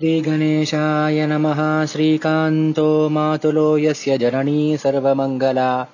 श्रीगणेशाय 0.00 1.26
नमः। 1.26 1.86
श्रीकान्तो 1.86 3.08
मातुलो 3.08 3.78
यस्य 3.78 4.18
जननी 4.18 4.76
सर्वमङ्गला। 4.76 5.86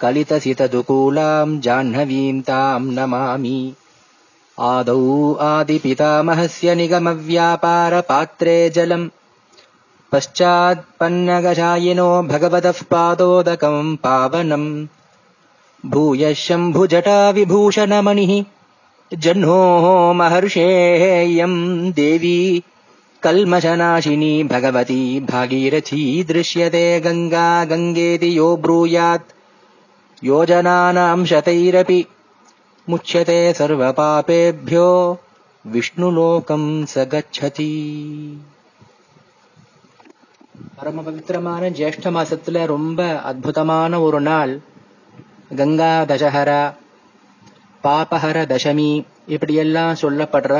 कलितसितदुकूलाम् 0.00 1.60
जाह्नवीम् 1.60 2.42
ताम् 2.42 2.94
नमामि। 2.94 3.74
आदौ 4.60 5.34
आदिपितामहस्य 5.34 6.74
निगमव्यापारपात्रे 6.74 8.70
जलम् 8.70 9.08
पश्चात्पन्नगशायिनो 10.12 12.22
भगवतः 12.22 12.70
पादोदकम् 12.70 13.96
पावनम्। 13.96 14.86
भूयः 15.86 16.34
शम्भुजटा 16.34 17.30
विभूषणमणिः 17.30 18.44
जह्नोः 19.18 20.12
महर्षेयम् 20.12 21.92
देवी 21.92 22.62
कल्मषनाशिनी 23.23 24.33
भगवती 24.45 25.03
भागीरथी 25.29 26.03
दृश्यते 26.25 26.85
गङ्गा 26.99 27.47
गङ्गेति 27.65 28.29
यो 28.37 28.49
ब्रूयात् 28.57 29.33
योजनानाम् 30.21 31.25
शतैरपि 31.25 32.01
मुच्यते 32.87 33.41
सर्वपापेभ्यो 33.53 34.91
விஷ்ணுலோகம் 35.65 36.69
சகச்சதி 36.91 37.71
பரம 40.77 41.01
பவித்திரமான 41.07 41.69
ஜேஷ்ட 41.79 42.11
மாசத்துல 42.15 42.61
ரொம்ப 42.67 42.99
அற்புதமான 43.29 43.99
ஒரு 43.99 44.19
நாள் 44.21 44.53
கங்கா 45.59 45.91
தசஹரா 46.11 46.61
பாபஹர 47.83 48.45
தசமி 48.45 48.89
இப்படியெல்லாம் 49.27 49.99
சொல்லப்படுற 50.01 50.55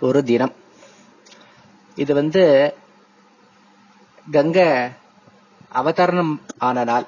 ஒரு 0.00 0.22
தினம் 0.30 0.54
இது 1.97 2.13
வந்து 2.13 2.43
கங்க 4.27 4.59
அவதரணம் 5.73 6.33
ஆன 6.57 6.83
நாள் 6.83 7.05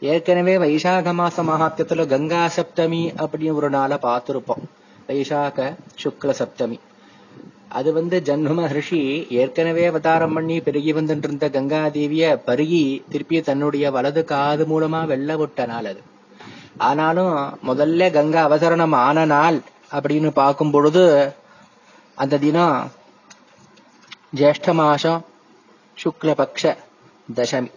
ஏற்கனவே 0.00 0.54
வைசாக 0.56 1.12
மாச 1.20 1.42
மகாத்தியத்துல 1.50 2.06
கங்கா 2.06 2.42
சப்தமி 2.56 3.02
அப்படின்னு 3.20 3.52
ஒரு 3.52 3.70
நாளை 3.70 3.96
பார்த்திருப்போம். 4.02 4.64
வைசாக 5.08 5.58
சுக்ல 6.02 6.34
சப்தமி. 6.40 6.78
அது 7.68 7.92
வந்து 7.92 8.16
ஜன்ம 8.24 8.52
மகர்ஷி 8.58 9.00
ஏற்கனவே 9.30 9.84
அவதாரம் 9.84 10.32
பண்ணி 10.32 10.60
பெருகி 10.60 10.92
வந்துட்டு 10.92 11.26
இருந்த 11.28 11.48
கங்கா 11.50 11.80
தேவிய 11.88 12.42
பருகி 12.46 12.82
திருப்பி 13.08 13.40
தன்னுடைய 13.40 13.90
வலது 13.90 14.24
காது 14.24 14.66
மூலமா 14.72 15.00
வெள்ள 15.06 15.36
விட்ட 15.36 15.66
நாள் 15.66 15.84
அது. 15.84 16.02
ஆனாலும் 16.78 17.34
முதல்ல 17.68 18.10
கங்கா 18.12 18.42
அவதரணம் 18.48 18.94
ஆன 19.06 19.24
நாள் 19.24 19.58
அப்படின்னு 19.92 20.30
பார்க்கும் 20.30 20.70
பொழுது 20.70 21.32
அந்த 22.14 22.38
தினம் 22.38 22.90
ஜேஷ்ட 24.38 24.74
மாசம் 24.74 25.20
சுக்லபக்ஷ 25.96 26.62
தசமி 27.36 27.70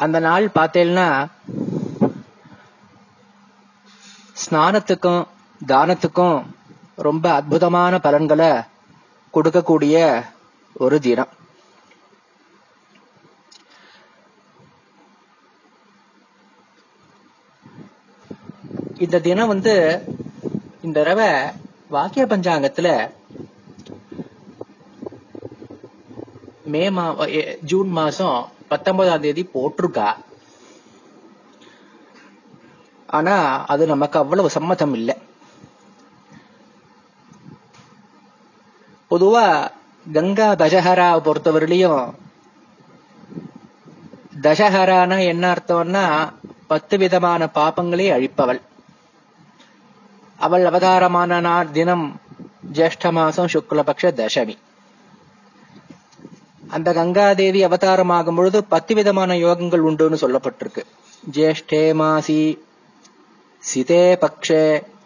அந்த 0.00 0.18
நாள் 0.26 0.46
பார்த்தேன்னா 0.54 1.06
ஸ்நானத்துக்கும் 4.42 5.22
தானத்துக்கும் 5.60 6.38
ரொம்ப 7.06 7.26
அற்புதமான 7.38 7.94
பலன்களை 7.98 8.50
கொடுக்கக்கூடிய 9.34 9.96
ஒரு 10.76 10.96
தினம். 11.06 11.32
இந்த 19.04 19.20
தினம் 19.26 19.52
வந்து 19.54 19.74
இந்த 20.86 20.96
தடவை 20.98 21.28
வாக்கிய 21.94 22.24
பஞ்சாங்கத்துல 22.26 22.88
மே 26.72 26.82
மா 26.96 27.04
ஜூன் 27.70 27.90
மாசம் 27.98 28.38
பத்தொன்பதாம் 28.70 29.24
தேதி 29.24 29.42
போட்டிருக்கா. 29.54 30.08
ஆனா 33.18 33.36
அது 33.72 33.82
நமக்கு 33.92 34.16
அவ்வளவு 34.22 34.54
சம்மதம் 34.56 34.94
இல்லை. 34.98 35.16
பொதுவா 39.10 39.44
கங்கா 40.06 40.48
தசஹரா 40.62 41.08
பொறுத்தவரையிலையும் 41.26 42.04
தசஹரானா 44.46 45.18
என்ன 45.32 45.44
அர்த்தம்னா 45.54 46.04
பத்து 46.72 46.94
விதமான 47.02 47.50
பாபங்களை 47.58 48.06
அழிப்பவள். 48.16 48.60
அவள் 50.39 50.65
அவதாரமான 50.65 51.39
நாள் 51.39 51.69
தினம் 51.71 52.05
ஜேஷ்ட 52.71 53.11
மாசம் 53.11 53.51
சுக்லபக்ஷ 53.53 54.11
தசமி 54.19 54.55
அந்த 56.67 56.89
கங்காதேவி 56.93 57.61
அவதாரமாகும் 57.63 58.37
பொழுது 58.37 58.59
பத்து 58.65 58.93
விதமான 58.95 59.33
யோகங்கள் 59.37 59.85
உண்டுன்னு 59.89 60.21
சொல்லப்பட்டிருக்கு 60.21 60.83
ஜேஷ்டே 61.23 61.83
மாசி 61.93 62.41
சிதே 63.63 64.03
பக்ஷே 64.23 64.65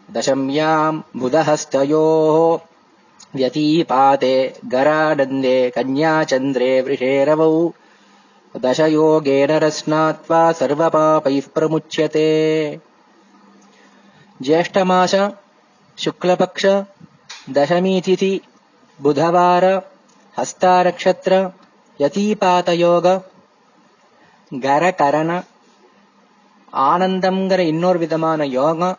தசம்யாம் 0.09 0.99
புதஹஸ்தயோ 1.21 2.07
व्यतीपाते 3.35 4.35
गरानन्दे 4.65 5.57
कन्याचन्द्रे 5.69 6.69
वृषेरवौ 6.81 7.51
दशयोगेन 8.55 9.51
रस्नात्वा 9.63 10.39
सर्वपापैः 10.51 11.47
प्रमुच्यते 11.55 12.29
ज्येष्ठमास 14.39 15.13
शुक्लपक्ष 15.97 16.65
दशमीतिथि 17.49 18.31
बुधवार 18.99 19.65
हस्तानक्षत्र 20.35 21.33
यतीपातयोग 21.99 23.07
கரகரண 24.51 25.31
ஆனந்தம்ங்கிற 26.73 27.61
இன்னொரு 27.71 27.99
விதமான 27.99 28.45
யோகம் 28.49 28.95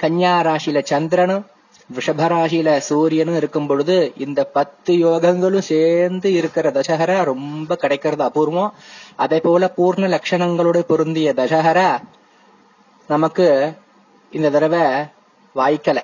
கன்யா 0.00 0.32
ராசியில 0.46 0.78
சந்திரனும் 0.90 1.44
ரிஷப 1.90 2.28
ராசியில 2.32 2.70
சூரியனும் 2.80 3.36
இருக்கும் 3.36 3.68
பொழுது 3.68 3.96
இந்த 4.16 4.40
பத்து 4.56 4.92
யோகங்களும் 5.02 5.68
சேர்ந்து 5.70 6.28
இருக்கிற 6.32 6.70
தசஹரா 6.70 7.18
ரொம்ப 7.24 7.76
கிடைக்கிறது 7.76 8.24
அபூர்வம் 8.24 8.72
அதே 9.16 9.38
போல 9.40 9.68
பூர்ண 9.76 10.10
லட்சணங்களோட 10.14 10.80
பொருந்திய 10.90 11.32
தசஹரா 11.34 11.88
நமக்கு 13.10 13.48
இந்த 14.31 14.49
தடவை 14.49 14.83
வாய்க்கல. 15.55 15.99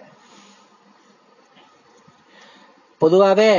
பொதுவாவே 3.01 3.51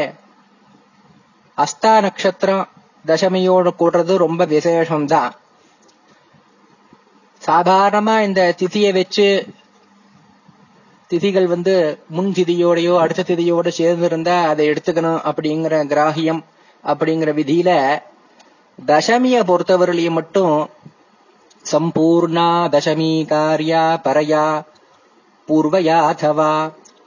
அஸ்தா 1.59 2.01
நட்சத்திரம் 2.01 2.69
தசமியோடு 3.05 3.71
கூடுறது 3.79 4.17
ரொம்ப 4.17 4.45
விசேஷம்தான் 4.45 5.33
சாதாரணமா 7.43 8.21
இந்த 8.21 8.55
திதியை 8.59 8.93
வச்சு 8.93 9.27
திதிகள் 11.11 11.47
வந்து 11.47 11.75
முன் 12.09 12.33
திதியோடையோ 12.33 12.99
அடுத்த 12.99 13.23
திதியோட 13.23 13.69
சேர்ந்து 13.69 14.07
இருந்தா 14.07 14.49
அதை 14.49 14.69
எடுத்துக்கணும் 14.69 15.21
அப்படிங்கிற 15.25 15.85
கிராகியம் 15.85 16.43
அப்படிங்கிற 16.85 17.33
விதியில 17.35 17.71
தசமிய 18.87 19.43
பொறுத்தவர்களையும் 19.43 20.13
மட்டும் 20.13 20.55
சம்பூர்ணா 21.73 22.49
தசமி 22.75 23.13
காரியா 23.33 23.83
பரையா 24.07 24.47
பூர்வயா 25.49 26.01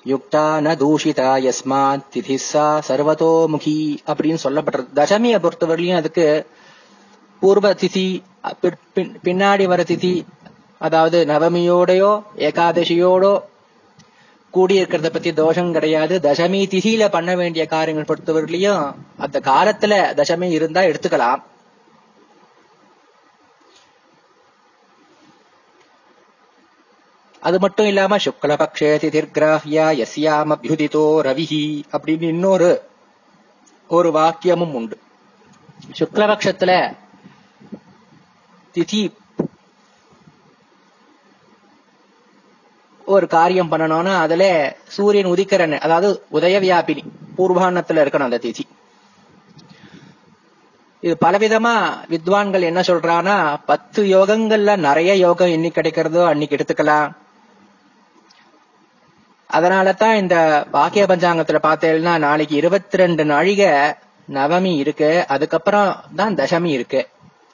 யுக்தா 0.06 0.44
ந 0.65 0.74
தூஷிதா 0.81 1.30
யஸ்மாத் 1.45 2.06
திதிசா 2.13 2.65
சர்வதோமுகி 2.88 3.80
அப்படின்னு 4.09 4.39
சொல்லப்பட்டிருக்கு. 4.44 4.98
தசமியை 5.01 5.38
பொறுத்தவரையிலையும் 5.45 6.01
அதுக்கு 6.01 6.27
பூர்வ 7.42 7.71
திதி 7.81 8.06
பின்னாடி 9.25 9.65
வர 9.71 9.81
திதி 9.92 10.13
அதாவது 10.81 11.18
நவமியோடையோ 11.31 12.12
ஏகாதசியோடோ 12.48 13.33
கூடி 14.54 14.75
இருக்கிறத 14.81 15.09
பத்தி 15.13 15.31
தோஷம் 15.42 15.74
கிடையாது. 15.74 16.15
தசமி 16.27 16.62
திதியில 16.74 17.09
பண்ண 17.15 17.31
வேண்டிய 17.36 17.65
காரியங்கள் 17.75 18.09
பொறுத்தவரையிலையும் 18.12 18.83
அந்த 19.25 19.38
காலத்துல 19.50 19.94
தசமி 20.19 20.50
இருந்தா 20.57 20.81
எடுத்துக்கலாம். 20.89 21.42
அது 27.48 27.58
மட்டும் 27.60 27.88
இல்லாம 27.88 28.18
சுக்லபக்ஷே 28.26 28.92
திதிர்கிராஹ்யா 29.04 29.86
யஸ்யாம் 30.02 30.54
அபியுதிதோ 30.56 31.04
ரவிஹி 31.28 31.64
அப்படின்னு 31.98 32.28
இன்னொரு 32.36 32.70
ஒரு 33.90 34.10
வாக்கியமும் 34.12 34.74
உண்டு. 34.74 34.96
சுக்லபக்ஷத்துல 36.00 36.72
திதி 38.76 39.02
ஒரு 43.08 43.28
காரியம் 43.28 43.72
பண்ணணும்னா 43.72 44.14
அதுல 44.24 44.46
சூரியன் 44.96 45.32
உதிக்கிற 45.34 45.80
அதாவது 45.80 46.10
உதய 46.32 46.56
வியாபினி 46.64 47.04
பூர்வாண்ணத்துல 47.38 48.04
இருக்கணும் 48.04 48.30
அந்த 48.30 48.40
திதி. 48.46 48.66
இது 51.04 51.16
பலவிதமா 51.26 51.74
வித்வான்கள் 52.12 52.68
என்ன 52.70 52.82
சொல்றான்னா 52.82 53.36
பத்து 53.66 54.04
யோகங்கள்ல 54.16 54.76
நிறைய 54.88 55.12
யோகம் 55.16 55.56
இன்னைக்கு 55.56 55.80
கிடைக்கிறதோ 55.80 56.24
அன்னைக்கு 56.28 56.56
எடுத்துக்கலாம். 56.58 57.08
அதனால 59.48 59.94
தான் 59.94 60.18
இந்த 60.18 60.66
வாக்கிய 60.72 61.06
பஞ்சாங்கத்துல 61.06 61.60
பார்த்தேன்னா 61.64 62.18
நாளைக்கு 62.18 62.56
இருபத்தி 62.56 62.98
ரெண்டு 62.98 63.26
நாழிகை 63.26 63.72
நவமி 64.34 64.78
இருக்கு. 64.78 65.26
அதுக்கப்புறம் 65.28 66.04
தான் 66.16 66.36
தசமி 66.36 66.66
இருக்கு. 66.66 67.08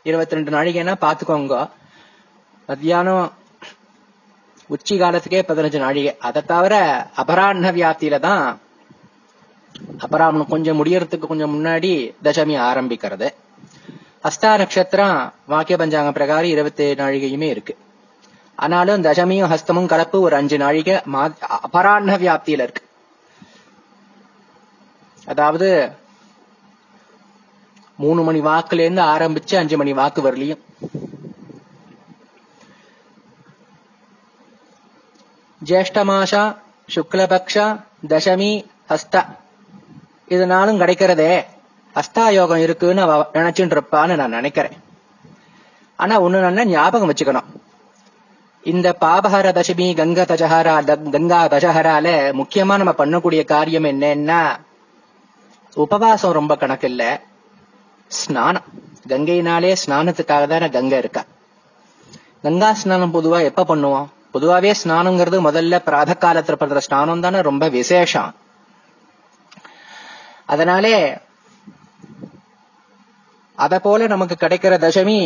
இருபத்தி 0.04 0.36
ரெண்டு 0.36 0.52
நாழிகைன்னா 0.52 0.96
பாத்துக்கோங்க 1.06 1.70
மத்தியானம் 2.66 3.32
உச்சி 4.68 4.98
காலத்துக்கே 5.00 5.42
பதினஞ்சு 5.48 5.78
நாழிகை. 5.78 6.16
அதை 6.18 6.42
தவிர 6.46 6.74
அபராண்ண 7.18 7.72
வியாப்தியில 7.78 8.20
தான் 8.20 8.60
அபராமணம் 10.00 10.48
கொஞ்சம் 10.48 10.86
முடியறதுக்கு 10.86 11.28
கொஞ்சம் 11.28 11.54
முன்னாடி 11.56 12.14
தசமி 12.24 12.56
ஆரம்பிக்கிறது. 12.70 13.30
அஸ்தா 14.24 14.58
நட்சத்திரம் 14.58 15.34
வாக்கிய 15.48 15.78
பஞ்சாங்க 15.78 16.12
பிரகாரம் 16.12 16.50
இருபத்தி 16.50 16.86
நாழிகையுமே 16.94 17.50
இருக்கு. 17.56 17.76
ஆனாலும் 18.56 19.02
தசமியும் 19.02 19.58
ஹஸ்தமும் 19.58 19.86
கலப்பு 19.86 20.22
ஒரு 20.22 20.36
அஞ்சு 20.36 20.58
நாழிகை 20.58 20.96
மா- 20.96 21.36
அபராண்ண 21.48 22.18
வியாப்தியில 22.18 22.50
இருக்கு. 22.50 22.84
அதாவது 25.26 25.92
மூணு 27.98 28.24
மணி 28.24 28.42
வாக்குல 28.42 28.80
இருந்து 28.80 29.02
ஆரம்பிச்சு 29.02 29.56
அஞ்சு 29.56 29.78
மணி 29.78 29.94
வாக்கு 29.94 30.22
வரலையும். 30.22 30.58
ஜேஷ்ட 35.66 36.04
மாசா 36.04 36.58
தசமி 38.08 38.66
ஹஸ்தா. 38.90 39.26
இதனாலும் 40.28 40.80
கிடைக்கிறதே. 40.80 41.46
ஹஸ்தா 41.96 42.32
யோகம் 42.32 42.58
இருக்குன்னு 42.58 43.06
நினைச்சுட்டு 43.34 43.80
இருப்பான்னு 43.80 44.16
நான் 44.16 44.30
நினைக்கிறேன். 44.30 44.72
ஆனா 45.96 46.22
ஒண்ணு 46.22 46.40
நல்லா 46.40 46.66
ஞாபகம் 46.66 47.14
வச்சுக்கணும். 47.14 47.63
இந்த 48.64 48.94
பாபஹர 49.02 49.52
தசமி 49.52 49.96
கங்கா 49.96 50.24
தஜஹரா 50.24 50.84
த- 50.84 51.12
கங்கா 51.12 51.48
தஜஹரால 51.48 52.08
முக்கியமா 52.34 52.78
நம்ம 52.78 52.92
பண்ணக்கூடிய 52.98 53.44
காரியம் 53.44 53.84
என்னன்னா 53.84 54.42
உபவாசம் 55.74 56.32
ரொம்ப 56.32 56.56
கணக்கு 56.56 56.88
இல்ல 56.88 57.04
ஸ்நானம். 58.12 58.68
கங்கையினாலே 59.08 59.76
ஸ்நானத்துக்காக 59.86 60.48
தானே 60.48 60.70
கங்கை 60.70 60.98
இருக்கா? 60.98 61.22
கங்கா 62.42 62.74
ஸ்நானம் 62.74 63.14
பொதுவா 63.14 63.44
எப்ப 63.44 63.76
பண்ணுவோம்? 63.76 64.08
பொதுவாவே 64.34 64.74
ஸ்நானங்கிறது 64.84 65.42
முதல்ல 65.42 65.80
பிராத 65.80 66.18
காலத்துல 66.22 66.54
பண்ற 66.54 66.80
ஸ்நானம் 66.80 67.22
தானே 67.22 67.42
ரொம்ப 67.42 67.68
விசேஷம். 67.70 68.32
அதனாலே 70.46 70.96
அத 73.58 73.80
போல 73.80 74.08
நமக்கு 74.08 74.36
கிடைக்கிற 74.40 74.78
தசமி 74.78 75.20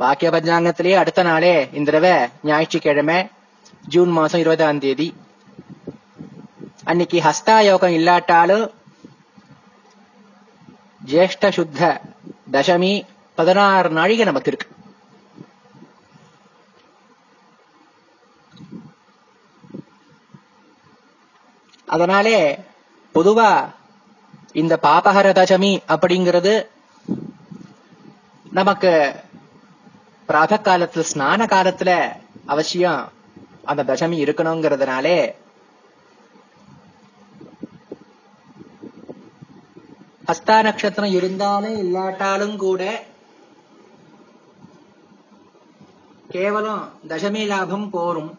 வாக்கிய 0.00 0.28
பஞ்சாங்கத்திலேயே 0.30 0.96
அடுத்த 1.02 1.22
நாளே 1.22 1.54
இந்த 1.78 1.90
தடவை 1.90 2.14
ஞாயிற்றுக்கிழமை 2.48 3.16
ஜூன் 3.92 4.12
மாசம் 4.18 4.40
இருபதாம் 4.40 4.82
தேதி. 4.84 5.08
அன்னைக்கு 6.90 7.18
ஹஸ்தா 7.26 7.56
யோகம் 7.68 7.96
இல்லாட்டாலும் 7.98 8.64
ஜேஷ்ட 11.10 11.50
சுத்த 11.56 12.00
தசமி 12.54 12.92
பதினாறு 13.38 13.90
நாழிகை 13.98 14.24
நமக்கு 14.30 14.50
இருக்கு. 14.52 14.68
அதனாலே 21.96 22.38
பொதுவா 23.14 23.50
இந்த 24.62 24.74
பாபஹர 24.82 25.28
தசமி 25.40 25.72
அப்படிங்கிறது 25.94 26.54
நமக்கு 28.58 28.92
பிராத 30.30 30.60
காலத்துல 30.64 31.04
ஸ்நான 31.12 31.46
காலத்துல 31.52 31.90
அவசியம் 32.46 33.12
அந்த 33.64 33.82
தசமி 33.84 34.16
இருக்கணுங்கிறதுனாலே 34.24 35.16
ஹஸ்தா 40.26 40.62
நட்சத்திரம் 40.62 41.10
இருந்தாலும் 41.10 41.78
இல்லாட்டாலும் 41.78 42.56
கூட 42.56 42.82
கேவலம் 46.28 46.84
தசமி 47.08 47.46
லாபம் 47.46 47.90
போரும். 47.90 48.38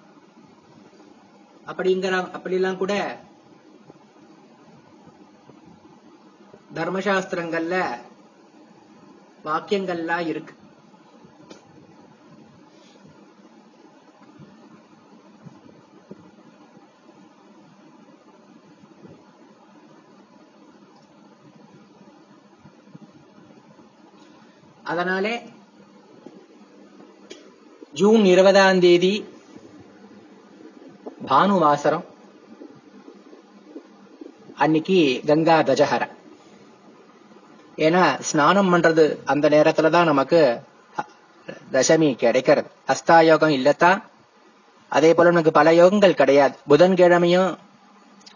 அப்படிங்கிற 1.67 2.13
அப்படிலாம் 2.37 2.77
கூட 2.77 2.93
தர்மசாஸ்திரங்கள்ல 6.73 7.85
வாக்கியங்கள்லாம் 9.45 10.27
இருக்கு. 10.27 10.59
அதனாலே 25.01 25.33
ஜூன் 27.99 28.23
இருபதாம் 28.31 28.79
தேதி 28.79 29.13
பானுவாசரம். 31.29 32.03
அன்னைக்கு 34.63 34.97
கங்கா 35.29 35.57
தஜஹர. 35.69 36.03
ஏன்னா 37.85 38.03
ஸ்நானம் 38.29 38.71
பண்றது 38.73 39.05
அந்த 39.33 39.45
நேரத்துல 39.55 39.89
தான் 39.95 40.09
நமக்கு 40.11 40.41
தசமி 41.75 42.09
கிடைக்கிறது. 42.23 42.69
அஸ்தா 42.87 43.17
யோகம் 43.31 43.55
இல்லத்தான் 43.59 43.99
அதே 44.97 45.13
போல 45.13 45.29
நமக்கு 45.29 45.51
பல 45.59 45.71
யோகங்கள் 45.81 46.19
கிடையாது. 46.21 46.55
புதன்கிழமையும் 46.69 47.51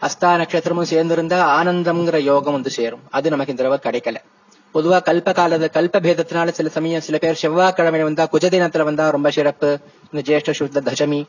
அஸ்தா 0.06 0.32
நட்சத்திரமும் 0.40 0.90
சேர்ந்திருந்தா 0.94 1.40
ஆனந்தம்ங்கிற 1.58 2.20
யோகம் 2.32 2.56
வந்து 2.58 2.70
சேரும். 2.78 3.04
அது 3.10 3.30
நமக்கு 3.34 3.54
இந்த 3.54 3.62
தடவை 3.62 3.80
கிடைக்கல. 3.86 4.20
பொதுவா 4.76 4.98
கல்ப 5.08 5.34
காலத 5.34 5.70
கல்ப 5.72 6.00
பேதத்தினால 6.06 6.50
சில 6.50 6.68
சமயம் 6.68 7.00
சில 7.00 7.18
பேர் 7.18 7.34
செவ்வாய்க்கிழமை 7.34 8.02
வந்தா 8.02 8.24
குஜ 8.32 8.46
தினத்துல 8.54 8.82
வந்தா 8.82 9.10
ரொம்ப 9.10 9.30
சிறப்பு. 9.30 9.78
இந்த 10.10 10.22
ஜேஷ்ட 10.30 10.50
சுத்த 10.50 10.80
தசமி 10.80 11.20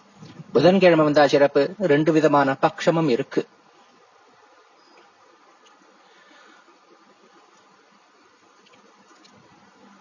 புதன்கிழமை 0.53 1.03
வந்தா 1.03 1.27
சிறப்பு. 1.27 1.73
ரெண்டு 1.79 2.11
விதமான 2.11 2.55
பட்சமும் 2.61 3.09
இருக்கு. 3.09 3.47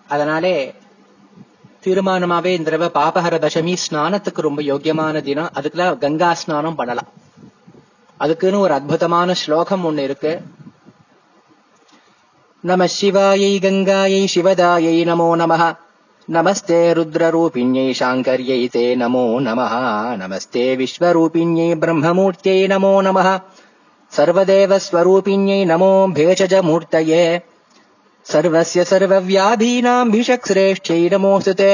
அதனாலே 0.09 0.75
தீர்மானமாவே 1.85 2.45
இந்த 2.45 2.71
தடவை 2.71 2.89
பாபஹர 3.03 3.35
தசமி 3.39 3.77
ஸ்நானத்துக்கு 3.87 4.41
ரொம்ப 4.41 4.63
யோக்கியமான 4.63 5.23
தினம். 5.23 5.51
அதுக்குதான் 5.55 5.99
கங்கா 5.99 6.35
ஸ்நானம் 6.35 6.75
பண்ணலாம். 6.75 7.09
அதுக்குன்னு 8.17 8.59
ஒரு 8.59 8.75
அற்புதமான 8.75 9.35
ஸ்லோகம் 9.35 9.85
ஒண்ணு 9.85 9.99
இருக்கு. 9.99 10.43
नमः 12.69 12.89
शिवायै 12.93 13.49
गङ्गायै 13.65 14.23
शिवदायै 14.33 14.95
नमो 15.09 15.27
नमः 15.41 15.61
नमस्ते 16.37 16.79
रुद्ररूपिण्यै 16.99 17.85
शाङ्कर्यै 17.99 18.57
ते 18.77 18.83
नमो 19.03 19.23
नमः 19.47 19.75
नमस्ते 20.23 20.65
विश्वरूपिण्यै 20.81 21.69
ब्रह्ममूर्त्यै 21.83 22.57
नमो 22.73 22.91
नमः 23.09 23.29
सर्वदेवस्वरूपिण्यै 24.13 25.61
नमो 25.73 25.93
भेषजमूर्तये 26.17 27.23
सर्वस्य 28.27 28.87
सर्वव्याधीनाम् 28.93 30.13
विषक्श्रेष्ठ्यै 30.17 30.99
नमोऽस्तु 31.15 31.55
ते 31.63 31.71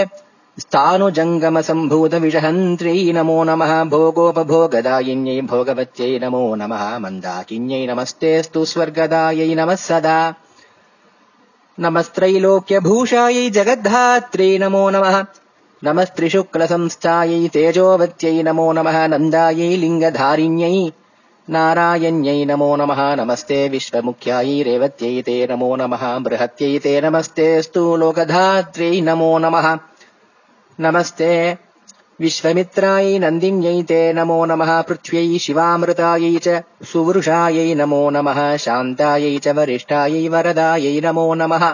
स्थानुजङ्गमसम्भूतविषहन्त्र्यै 0.67 3.09
नमो 3.19 3.39
नमः 3.53 3.73
भोगोपभोगदायिन्यै 3.97 5.41
भोगवत्यै 5.53 6.13
नमो 6.25 6.45
नमः 6.63 6.83
मन्दाकिन्यै 7.05 7.83
नमस्तेऽस्तु 7.91 8.61
स्वर्गदायै 8.73 9.51
नमः 9.63 9.79
सदा 9.89 10.19
नमस्त्रैलोक्यभूषायै 11.78 13.50
जगद्धात्रे 13.50 14.48
नमो 14.58 14.84
नमः 14.90 15.18
नमस्त्रिशुक्लसंस्थायै 15.84 17.42
तेजोवत्यै 17.56 18.38
नमो 18.48 18.66
नमः 18.78 18.98
नन्दायै 19.14 19.68
लिङ्गधारिण्यै 19.84 20.80
नारायण्यै 21.56 22.40
नमो 22.46 22.70
नमः 22.76 23.02
नमस्ते 23.16 23.60
विश्वमुख्यायै 23.74 24.56
रेवत्यै 24.68 25.12
ते 25.28 25.36
नमो 25.52 25.70
नमः 25.82 26.04
बृहत्यै 26.26 26.72
ते 26.86 26.94
नमस्ते 27.06 27.48
लोकधात्र्यै 28.04 29.00
नमो 29.10 29.30
नमः 29.46 29.68
नमस्ते 30.80 31.32
विश्वमित्रायै 32.24 33.18
नन्दिन्यै 33.24 33.80
ते 33.90 33.98
नमो 34.18 34.38
नमः 34.52 34.70
पृथ्व्यै 34.90 35.42
शिवामृतायै 35.44 36.32
च 36.46 36.48
सुवृषायै 36.92 37.66
नमो 37.82 38.00
नमः 38.16 38.40
शान्तायै 38.64 39.34
च 39.44 39.46
वरिष्ठायै 39.58 40.24
वरदायै 40.36 40.94
नमो 41.06 41.26
नमः 41.42 41.66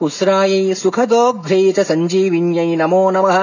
उस्रायै 0.00 0.62
सुखदोग्ध्यै 0.82 1.66
च 1.76 1.78
सञ्जीविन्यै 1.90 2.70
नमो 2.82 3.02
नमः 3.16 3.36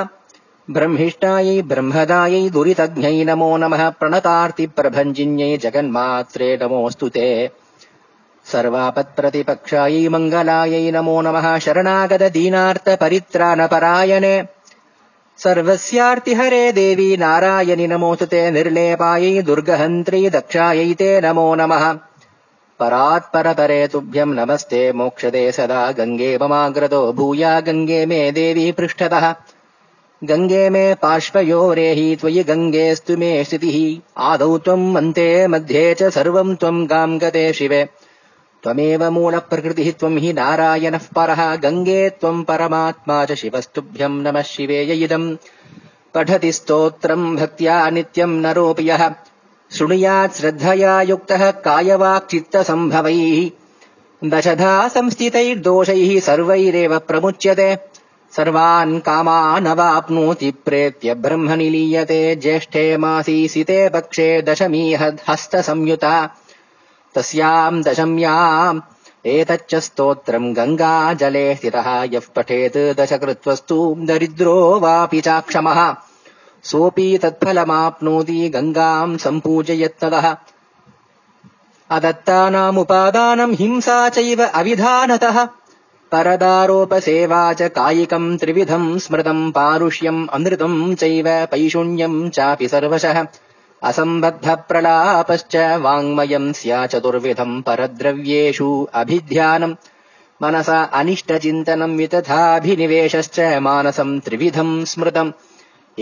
ब्रह्मिष्टायै 0.67 1.55
ब्रह्मदायै 1.73 2.41
दुरितज्ञै 2.55 3.17
नमो 3.29 3.51
नमः 3.63 3.83
प्रणतार्तिप्रभञ्जिन्यै 3.99 5.51
जगन्मात्रे 5.63 6.49
नमोऽस्तु 6.61 7.07
ते 7.17 7.27
सर्वापत्प्रतिपक्षायै 8.51 10.03
मङ्गलायै 10.13 10.85
नमो 10.97 11.15
नमः 11.27 11.47
शरणागतदीनार्तपरित्राणपरायणे 11.65 14.35
सर्वस्यार्तिहरे 15.44 16.72
देवी 16.72 17.16
नारायणि 17.16 17.86
नमोऽस्तु 17.86 18.26
ते 18.26 18.50
निर्लेपायै 18.50 19.42
दुर्गहन्त्र्यै 19.42 20.30
दक्षायै 20.30 20.94
ते 20.94 21.20
नमो 21.20 21.54
नमः। 21.54 21.92
परात्परतरे 22.80 23.86
तुभ्यम् 23.86 24.34
नमस्ते, 24.34 24.92
मोक्षदे 24.92 25.52
सदा, 25.52 25.92
गङ्गे 25.92 26.38
ममाग्रतो, 26.42 27.12
भूया 27.12 27.60
गङ्गे 27.60 28.06
मे 28.06 28.32
देवी 28.32 28.72
पृष्ठतः। 28.72 29.34
गङ्गे 30.24 30.70
मे 30.70 30.94
पार्श्वयोरेहि 30.94 32.16
त्वयि 32.16 32.42
गङ्गेऽस्तु 32.42 33.16
मे 33.16 33.44
स्थितिः। 33.44 34.00
आदौ 34.18 34.58
त्वम् 34.58 34.96
अन्ते 34.96 35.46
मध्ये 35.46 35.94
च 35.94 36.02
सर्वम् 36.02 36.56
त्वम् 36.56 36.86
गाम् 36.86 37.18
गते 37.18 37.52
शिवे। 37.52 37.88
त्वमेव 38.62 39.10
मूलप्रकृतिः 39.10 39.92
त्वम् 39.92 40.18
हि 40.18 40.32
नारायणः 40.32 40.98
परः 40.98 41.56
गङ्गे 41.56 42.10
त्वम् 42.10 42.44
परमात्मा 42.44 43.24
च 43.24 43.32
शिवस्तुभ्यम् 43.32 44.22
नमः 44.22 44.42
शिवेय 44.42 45.04
इदम्। 45.04 45.36
पठति 46.14 46.52
स्तोत्रम् 46.52 47.36
भक्त्या 47.36 47.90
नित्यम् 47.90 48.42
नरोऽपि 48.42 48.90
यः। 48.90 49.14
शृणुयात् 49.72 50.34
श्रद्धया 50.34 51.02
युक्तः 51.02 51.50
कायवाक्चित्तसम्भवैः। 51.50 53.50
दशधा 54.24 54.88
संस्थितैर्दोषैः 54.88 56.20
सर्वैरेव 56.20 56.98
प्रमुच्यते। 56.98 57.78
सर्वान् 58.36 59.00
कामानवाप्नोति 59.00 60.50
प्रेत्य 60.50 61.14
ब्रह्म 61.14 61.52
निलीयते 61.52 62.36
ज्येष्ठे 62.36 62.96
मासी 62.96 63.48
सिते 63.48 63.88
पक्षे 63.88 64.42
दशमी 64.42 64.96
हस्तसंयुता 65.28 66.36
तस्याम् 67.14 67.82
दशम्याम् 67.82 68.80
एतच्च 69.26 69.74
स्तोत्रम् 69.74 70.54
गङ्गाजले 70.54 71.54
स्थितः 71.54 71.88
यः 72.14 72.26
पठेत् 72.36 73.00
दशकृत्वस्तु 73.00 73.96
दरिद्रो 74.00 74.80
वापि 74.80 75.20
चाक्षमः। 75.20 75.80
सोऽपि 76.62 77.18
तत्फलमाप्नोति 77.22 78.48
गङ्गाम् 78.48 79.18
सम्पूजयत्तदः 79.18 80.36
अदत्तानामुपादानम् 81.90 83.54
हिंसा 83.54 84.08
चैव 84.08 84.44
अविधानतः। 84.54 85.48
परदारोपसेवा 86.12 87.52
च 87.52 87.62
कायिकम् 87.62 88.38
त्रिविधम् 88.38 88.98
स्मृतम् 88.98 89.52
पारुष्यम् 89.52 90.28
अनृतम् 90.28 90.94
चैव 90.94 91.24
पैशुण्यम् 91.26 92.30
चापि 92.30 92.68
सर्वशः 92.68 93.26
असम्बद्धप्रलापश्च 93.89 95.55
वाङ्मयम् 95.85 96.53
स्या 96.59 96.79
चतुर्विधम् 96.91 97.61
परद्रव्येषु 97.67 98.69
अभिध्यानम् 99.01 99.75
मनसा 100.41 100.79
अनिष्टचिन्तनम् 100.99 101.97
वितथाभिनिवेशश्च 101.99 103.39
मानसम् 103.67 104.19
त्रिविधम् 104.25 104.73
स्मृतम् 104.91 105.35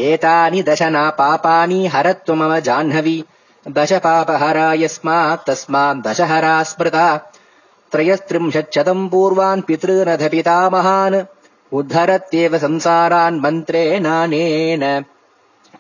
एतानि 0.10 0.62
दशना 0.70 1.10
पापानि 1.20 1.80
हरत्वमव 1.94 2.54
जाह्नवी 2.68 3.18
दश 3.78 3.94
पापहरा 4.04 4.72
यस्मात् 4.84 5.46
तस्मात् 5.48 6.04
दशहरा 6.08 6.56
स्मृता 6.72 7.06
त्रयस्त्रिंशच्छतम् 7.92 9.10
पूर्वान् 9.12 9.62
पितॄनथ 9.68 10.24
पितामहान् 10.32 11.24
उद्धरत्येव 11.80 12.58
संसारान् 12.64 13.40
मन्त्रेणानेन 13.44 14.84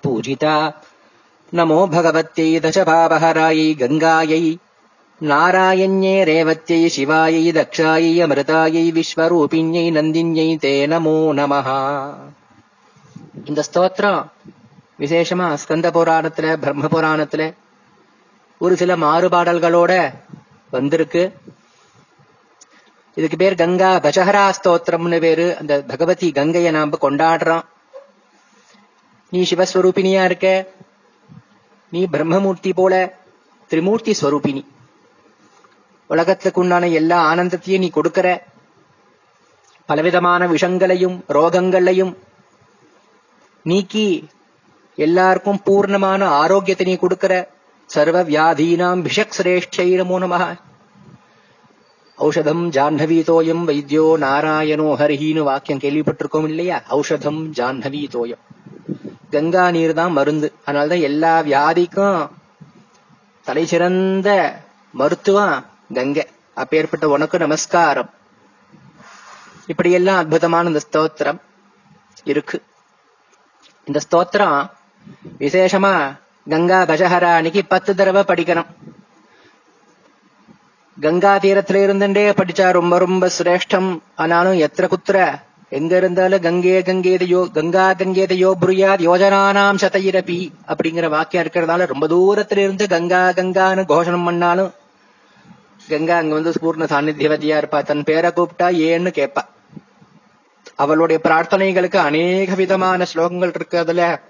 पूजिता 0.03 0.55
नमो 1.53 1.79
भगवत्यै 1.93 2.49
दशपापहरायै 2.65 3.69
गङ्गायै 3.81 4.43
नारायण्ये 5.21 6.13
रेवत्यै 6.25 6.83
शिवायै 6.95 7.41
दक्षायै 7.57 8.13
अमृतायै 8.25 8.85
விஸ்வரூபிண்யை 8.95 9.85
நந்தின்யை 9.97 10.49
தே 10.63 10.73
நமோ 10.93 11.17
நமஹ 11.39 11.67
இந்த 13.49 13.61
ஸ்தோத்திரம் 13.67 14.21
விசேஷமா 14.99 15.47
ஸ்கந்த 15.61 15.87
புராணத்துல 15.91 16.47
பிரம்ம 16.63 16.87
புராணத்துல 16.87 17.43
ஒரு 18.61 18.73
சில 18.75 18.95
மாறுபாடல்களோட 18.97 19.91
வந்திருக்கு 20.73 21.23
இதுக்கு 23.17 23.37
பேர் 23.37 23.55
கங்கா 23.55 23.91
தசஹரா 24.03 24.43
ஸ்தோத்திரம்னு 24.57 25.17
பேரு 25.19 25.47
அந்த 25.59 25.73
பகவதி 25.87 26.27
கங்கைய 26.31 26.69
நாம 26.71 26.99
கொண்டாடுறோம் 27.01 27.65
நீ 29.33 29.41
சிவஸ்வரூபிணியா 29.43 30.23
இருக்க 30.27 30.47
நீ 31.92 32.06
பிரம்மமூர்த்தி 32.06 32.72
போல 32.74 32.94
திரிமூர்த்தி 33.70 34.12
ஸ்வரூபினி. 34.20 34.62
உலகத்துக்கு 36.06 36.60
உண்டான 36.60 36.88
எல்லா 36.88 37.34
ஆனந்தத்தையும் 37.34 37.78
நீ 37.78 37.90
கொடுக்கிற 37.90 38.46
பலவிதமான 39.86 40.46
விஷங்களையும் 40.46 41.24
ரோகங்களையும் 41.28 42.16
நீக்கி 43.62 44.28
எல்லாருக்கும் 44.98 45.60
பூர்ணமான 45.66 46.24
ஆரோக்கியத்தை 46.24 46.86
நீ 46.86 46.96
கொடுக்கிற 46.96 47.50
சர்வ 47.86 48.22
வியாதீனாம் 48.22 49.02
விஷக் 49.08 49.36
சிரேஷ்டை 49.38 49.88
நமோ. 50.00 50.18
நம 50.18 50.56
ஔஷதம் 52.18 52.64
ஜாஹ்னவீதோயம் 52.76 53.64
வைத்தியோ 53.70 54.06
நாராயணோ 54.18 54.86
ஹரிஹின்னு 55.00 55.42
வாக்கியம் 55.42 55.80
கேள்விப்பட்டிருக்கோம் 55.80 56.48
இல்லையா? 56.48 56.82
ஔஷதம் 56.90 57.42
ஜாஹ்னவீதோயம் 57.58 58.42
கங்கா 59.30 59.70
நீர் 59.70 59.92
தான் 59.92 60.12
மருந்து. 60.12 60.52
அதனாலதான் 60.66 61.00
எல்லா 61.00 61.40
வியாதிக்கும் 61.40 62.28
தலை 63.44 63.66
சிறந்த 63.66 64.60
மருத்துவம் 64.92 65.66
கங்கை. 65.94 66.26
அப்பேற்பட்ட 66.54 67.08
உனக்கு 67.08 67.38
நமஸ்காரம். 67.38 68.10
இப்படியெல்லாம் 69.66 70.16
அற்புதமான 70.16 70.68
இந்த 70.68 70.80
ஸ்தோத்திரம் 70.90 71.40
இருக்கு. 72.24 72.62
இந்த 73.84 74.00
ஸ்தோத்திரம் 74.10 74.70
விசேஷமா 75.38 76.18
கங்கா 76.48 76.82
கஜஹராணிக்கு 76.82 77.62
பத்து 77.68 77.94
தடவை 77.94 78.22
படிக்கணும். 78.22 78.66
கங்கா 81.00 81.36
தீரத்துல 81.36 81.78
இருந்துட்டே 81.86 82.24
படிச்சா 82.30 82.72
ரொம்ப 82.72 82.98
ரொம்ப 82.98 83.30
சிரேஷ்டம். 83.38 84.00
ஆனாலும் 84.16 84.52
எத்திர 84.52 84.88
குத்திர 84.88 85.40
எங்க 85.72 85.96
இருந்தாலும் 85.96 86.42
கங்கே 86.42 86.82
கங்கேதையோ 86.82 87.46
கங்கா 87.54 87.92
கங்கேதையோ 87.92 88.50
புரியாத் 88.60 89.02
யோஜனானாம் 89.06 89.80
சதையிரபி 89.80 90.52
அப்படிங்கிற 90.68 91.08
வாக்கியம் 91.08 91.44
இருக்கிறதால 91.44 91.86
ரொம்ப 91.86 92.06
தூரத்துல 92.06 92.56
இருந்து 92.56 92.88
கங்கா 92.88 93.28
கங்கான்னு 93.30 93.84
கோஷணம் 93.88 94.24
பண்ணாலும் 94.24 94.70
கங்கா 95.88 96.16
அங்க 96.16 96.34
வந்து 96.34 96.52
பூர்ண 96.62 96.84
சாநித்தியவதியா 96.84 97.56
இருப்பா. 97.60 97.82
தன் 97.82 98.04
பேரை 98.04 98.30
கூப்பிட்டா 98.30 98.68
ஏன்னு 98.88 99.10
கேட்பா. 99.18 99.42
அவளுடைய 100.76 101.20
பிரார்த்தனைகளுக்கு 101.24 101.96
அநேக 101.96 102.54
விதமான 102.54 103.06
ஸ்லோகங்கள் 103.14 103.52
இருக்கு 103.54 103.78
அதுல. 103.78 104.22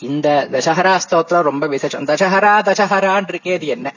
இந்த 0.00 0.48
தசஹரா 0.52 0.98
ஸ்தோத்திரம் 1.04 1.48
ரொம்ப 1.50 1.66
விசேஷம். 1.66 2.04
தசஹரா 2.04 2.54
தசஹரான் 2.62 3.30
இருக்கேது 3.32 3.66
என்ன? 3.66 3.94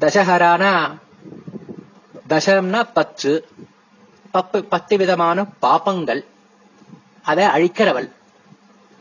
தசஹரானா 0.00 0.72
தசம்னா 2.28 2.80
பத்து 2.94 3.32
பத்து 4.30 4.64
பத்து 4.64 4.96
விதமான 4.96 5.44
பாப்பங்கள். 5.62 6.24
அதை 7.22 7.44
அழிக்கிறவள். 7.46 8.10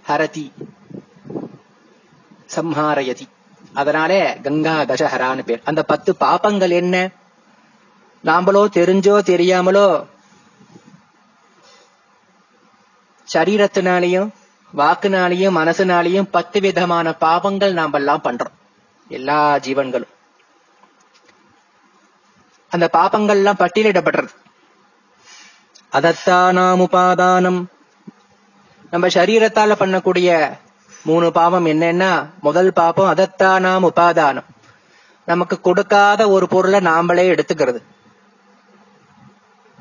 ஹரதி. 0.08 0.52
சம்ஹாரயதி. 2.56 3.28
அதனாலே 3.74 4.40
கங்கா 4.40 4.82
தசஹரான்னு 4.82 5.44
பேர். 5.44 5.62
அந்த 5.66 5.84
பத்து 5.84 6.16
பாப்பங்கள் 6.20 6.70
என்ன? 6.70 7.10
நாமளோ 8.26 8.66
தெரிஞ்சோ 8.66 9.20
தெரியாமலோ 9.20 10.06
சரீரத்தினாலையும் 13.34 14.30
வாக்குனாலையும் 14.78 15.58
மனசுனாலையும் 15.58 16.30
பத்து 16.32 16.60
விதமான 16.60 17.14
பாவங்கள் 17.14 17.74
நாம 17.74 17.98
எல்லாம் 17.98 18.22
பண்றோம். 18.24 18.56
எல்லா 19.08 19.56
ஜீவன்களும். 19.56 20.16
அந்த 22.70 22.90
பாப்பங்கள்லாம் 22.94 23.68
பட்டியலிடப்படுறது. 23.68 24.28
அதத்தானாமுபாதானம். 25.92 27.66
நம்ம 28.92 29.08
சரீரத்தால 29.08 29.76
பண்ணக்கூடிய 29.80 30.52
மூணு 31.04 31.32
பாவம் 31.32 31.66
என்னன்னா 31.66 32.30
முதல் 32.42 32.74
பாபம் 32.74 33.14
அதத்தானாம் 33.14 33.90
உபாதானம் 33.90 34.46
நமக்கு 35.26 35.62
கொடுக்காத 35.62 36.30
ஒரு 36.30 36.48
பொருளை 36.48 36.80
நாமளே 36.80 37.26
எடுத்துக்கிறது. 37.34 37.84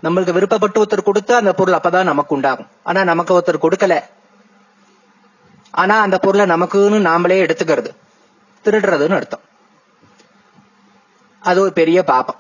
நம்மளுக்கு 0.02 0.32
விருப்பப்பட்டு 0.32 0.82
ஒருத்தர் 0.82 1.06
கொடுத்தா 1.06 1.32
அந்த 1.32 1.52
பொருள் 1.52 1.74
அப்பதான் 1.74 2.02
நமக்கு 2.02 2.34
உண்டாகும். 2.34 2.66
ஆனா 2.82 3.04
நமக்கு 3.04 3.38
ஒருத்தர் 3.38 3.66
கொடுக்கல. 3.66 4.02
ஆனா 5.70 6.00
அந்த 6.00 6.18
பொருளை 6.18 6.56
நமக்குன்னு 6.56 7.06
நாமளே 7.06 7.38
எடுத்துக்கிறது. 7.44 7.96
திருடுறதுன்னு 8.64 9.14
அர்த்தம். 9.14 9.40
அது 11.40 11.60
ஒரு 11.60 11.72
பெரிய 11.72 12.02
பாபம் 12.02 12.36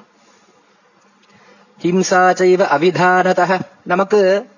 ஹிம்சா 1.86 2.34
அவிதானத 2.64 3.60
நமக்கு 3.84 4.48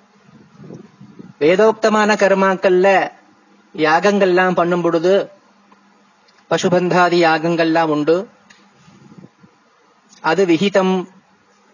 வேதோக்தமான 1.40 2.14
கர்மாக்கள்ல 2.14 3.10
யாகங்கள்லாம் 3.76 4.54
பண்ணும் 4.54 4.82
பொழுது 4.82 5.30
பசுபந்தாதி 6.50 7.22
யாகங்கள்லாம் 7.22 7.86
உண்டு. 7.86 8.28
அது 10.20 10.46
விகிதம். 10.46 11.08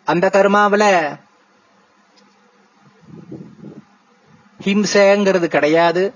அந்த 0.05 0.31
கர்மாவில 0.33 1.17
ஹிம்சைங்கிறது 4.65 5.47
கிடையாது. 5.47 6.13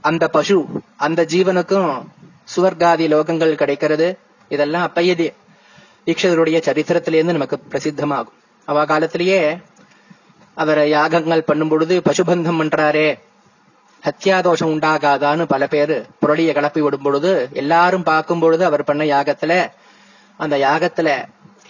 அந்த 0.00 0.28
பசு 0.28 0.66
அந்த 0.96 1.24
ஜீவனுக்கும் 1.24 2.06
சுவர்காதி 2.56 3.06
லோகங்கள் 3.08 3.54
கிடைக்கிறது. 3.54 4.18
இதெல்லாம் 4.48 4.92
அப்பைய 4.92 5.14
தி- 5.14 5.34
சரித்திரத்திலேருந்து 6.60 7.32
நமக்கு 7.32 7.58
பிரசித்தமாகும். 7.68 8.39
அவ 8.70 8.84
காலத்திலேயே 8.84 9.40
அவர் 10.56 10.88
யாகங்கள் 10.88 11.42
பண்ணும் 11.42 11.68
பொழுது 11.68 11.94
பசுபந்தம் 12.08 12.60
பண்றாரே 12.60 13.08
ஹத்தியாதோஷம் 14.02 14.72
உண்டாகாதான்னு 14.74 15.44
பல 15.44 15.66
பேரு 15.66 15.96
புரளியை 16.20 16.52
கிளப்பி 16.52 16.80
விடும் 16.80 17.02
பொழுது 17.02 17.32
எல்லாரும் 17.52 18.02
பார்க்கும் 18.02 18.40
பொழுது 18.40 18.64
அவர் 18.64 18.84
பண்ண 18.84 19.04
யாகத்துல 19.04 19.54
அந்த 20.40 20.56
யாகத்துல 20.66 21.08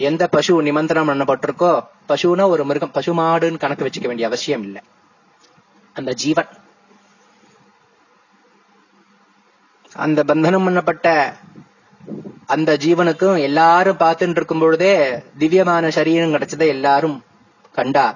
எந்த 0.09 0.27
பசு 0.27 0.61
நிமந்திரம் 0.61 1.09
பண்ணப்பட்டிருக்கோ 1.09 1.71
பசுனா 2.09 2.45
ஒரு 2.53 2.65
மிருகம் 2.65 2.95
பசு 2.97 3.11
மாடுன்னு 3.19 3.63
கணக்கு 3.63 3.85
வச்சுக்க 3.85 4.07
வேண்டிய 4.07 4.27
அவசியம் 4.27 4.63
இல்லை. 4.63 4.81
அந்த 5.95 6.11
ஜீவன். 6.13 6.49
அந்த 9.95 10.23
பந்தனம் 10.27 10.65
பண்ணப்பட்ட 10.67 11.07
அந்த 12.53 12.71
ஜீவனுக்கும் 12.83 13.37
எல்லாரும் 13.47 14.01
பார்த்துட்டு 14.03 14.37
இருக்கும் 14.39 14.61
பொழுதே 14.63 14.95
திவ்யமான 15.41 15.91
சரீரம் 15.97 16.33
கிடைச்சதை 16.33 16.67
எல்லாரும் 16.75 17.15
கண்டா. 17.77 18.07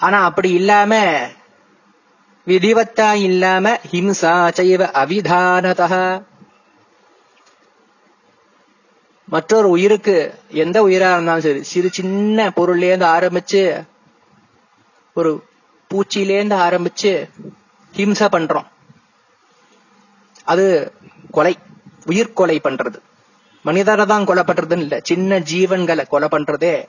ஆனா 0.00 0.18
அப்படி 0.28 0.50
இல்லாம 0.60 0.94
விதிவத்தா 2.46 3.08
இல்லாம 3.28 3.66
ஹிம்சா 3.92 4.34
செய்வ 4.58 4.82
அவிதானதா. 5.02 6.00
மற்றொரு 9.28 9.68
உயிருக்கு 9.76 10.16
எந்த 10.64 10.78
உயிரா 10.88 11.08
இருந்தாலும் 11.14 11.46
சரி 11.46 11.62
சிறு 11.70 11.88
சின்ன 11.98 12.48
பொருள்லேருந்து 12.58 13.06
ஆரம்பிச்சு 13.16 13.62
ஒரு 15.16 15.32
பூச்சியிலேருந்து 15.90 16.56
ஆரம்பிச்சு 16.66 17.12
ஹிம்சை 17.94 18.28
பண்றோம். 18.34 18.68
அது 20.52 20.66
கொலை 21.30 21.58
உயிர்கொலை 22.06 22.60
பண்றது. 22.64 22.98
மனிதரை 23.62 24.06
தான் 24.06 24.24
கொலை 24.24 24.42
பண்றதுன்னு 24.42 24.78
இல்ல 24.78 25.00
சின்ன 25.02 25.38
ஜீவன்களை 25.38 26.06
கொலை 26.08 26.28
பண்றதே. 26.30 26.88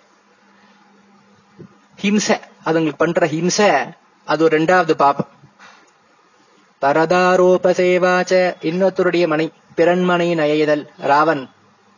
ஹிம்சை 2.02 2.40
அதுங்களுக்கு 2.66 2.94
பண்ற 2.98 3.28
ஹிம்சை 3.28 3.94
அது 4.26 4.44
ஒரு 4.44 4.60
ரெண்டாவது 4.60 4.92
பாபம். 4.92 5.28
பரதாரோப 6.82 7.64
சேவாச்ச 7.64 8.56
இன்னொருத்தருடைய 8.62 9.28
மனை 9.28 9.52
பிறன்மனை 9.78 10.36
நயதல் 10.36 10.88
ராவன் 10.98 11.50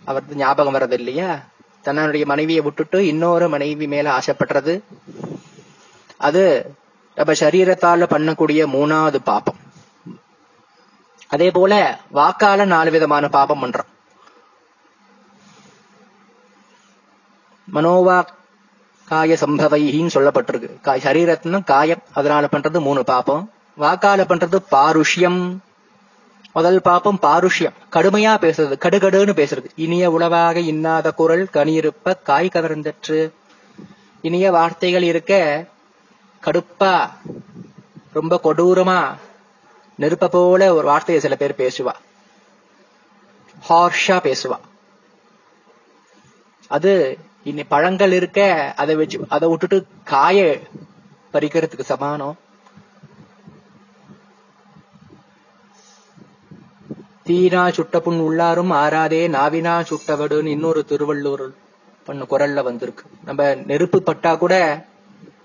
அவரது 0.05 0.35
ஞாபகம் 0.35 0.75
வர்றது 0.75 0.91
இல்லையா? 0.91 1.45
தன்னுடைய 1.81 2.25
மனைவியை 2.25 2.61
விட்டுட்டு 2.61 3.07
இன்னொரு 3.07 3.49
மனைவி 3.49 3.87
மேல 3.87 4.19
ஆசைப்படுறது. 4.19 4.81
அது 6.17 6.73
நம்ம 7.15 7.33
சரீரத்தால 7.33 8.03
பண்ணக்கூடிய 8.09 8.65
மூணாவது 8.67 9.15
பாபம். 9.15 9.55
அதே 11.29 11.51
போல 11.51 11.73
வாக்கால 12.13 12.65
நாலு 12.65 12.91
விதமான 12.91 13.27
பாபம் 13.29 13.61
பண்றோம் 13.63 13.89
மனோவா 17.67 18.27
காய 19.05 19.37
சம்பவைன்னு 19.41 20.13
சொல்லப்பட்டிருக்கு. 20.13 20.81
காய் 20.81 21.01
சரீரத்தினும் 21.03 21.63
காயம் 21.63 22.03
அதனால 22.13 22.47
பண்றது 22.51 22.79
மூணு 22.79 23.03
பாப்பம் 23.03 23.51
வாக்கால 23.79 24.21
பண்றது 24.31 24.57
பாருஷ்யம். 24.71 25.57
முதல் 26.51 26.81
பாப்பம் 26.81 27.19
பாருஷ்யம். 27.21 27.75
கடுமையா 27.91 28.33
பேசுறது 28.45 28.75
கடுகடுன்னு 28.85 29.33
பேசுறது. 29.41 29.65
இனிய 29.75 30.11
உளவாக 30.11 30.59
இன்னாத 30.59 31.11
குரல் 31.11 31.47
கனியிருப்ப 31.53 32.21
காய் 32.23 32.49
கவர்ந்தற்று 32.53 33.31
இனிய 34.21 34.51
வார்த்தைகள் 34.51 35.03
இருக்க 35.03 35.65
கடுப்பா 36.43 37.09
ரொம்ப 38.13 38.39
கொடூரமா 38.43 38.99
நெருப்ப 39.99 40.27
போல 40.27 40.73
ஒரு 40.73 40.87
வார்த்தையை 40.87 41.23
சில 41.23 41.35
பேர் 41.35 41.59
பேசுவா. 41.61 41.93
ஹார்ஷா 43.69 44.17
பேசுவா. 44.27 44.59
அது 46.67 47.17
இனி 47.43 47.63
பழங்கள் 47.63 48.11
இருக்க 48.11 48.73
அதை 48.75 48.95
வச்சு 48.95 49.25
அதை 49.29 49.49
விட்டுட்டு 49.49 49.85
காய 50.03 50.59
பறிக்கிறதுக்கு 51.33 51.81
சமானம். 51.81 52.37
தீனா 57.25 57.71
சுட்ட 57.71 57.99
புண் 57.99 58.19
உள்ளாரும் 58.19 58.73
ஆறாதே 58.83 59.23
நாவினா 59.33 59.73
சுட்டவடுன்னு 59.89 60.45
இன்னொரு 60.45 60.85
திருவள்ளூர் 60.87 61.47
பண்ண 62.05 62.25
குரல்ல 62.29 62.63
வந்திருக்கு. 62.63 63.03
நம்ம 63.25 63.53
நெருப்பு 63.53 64.01
பட்டா 64.03 64.35
கூட 64.35 64.85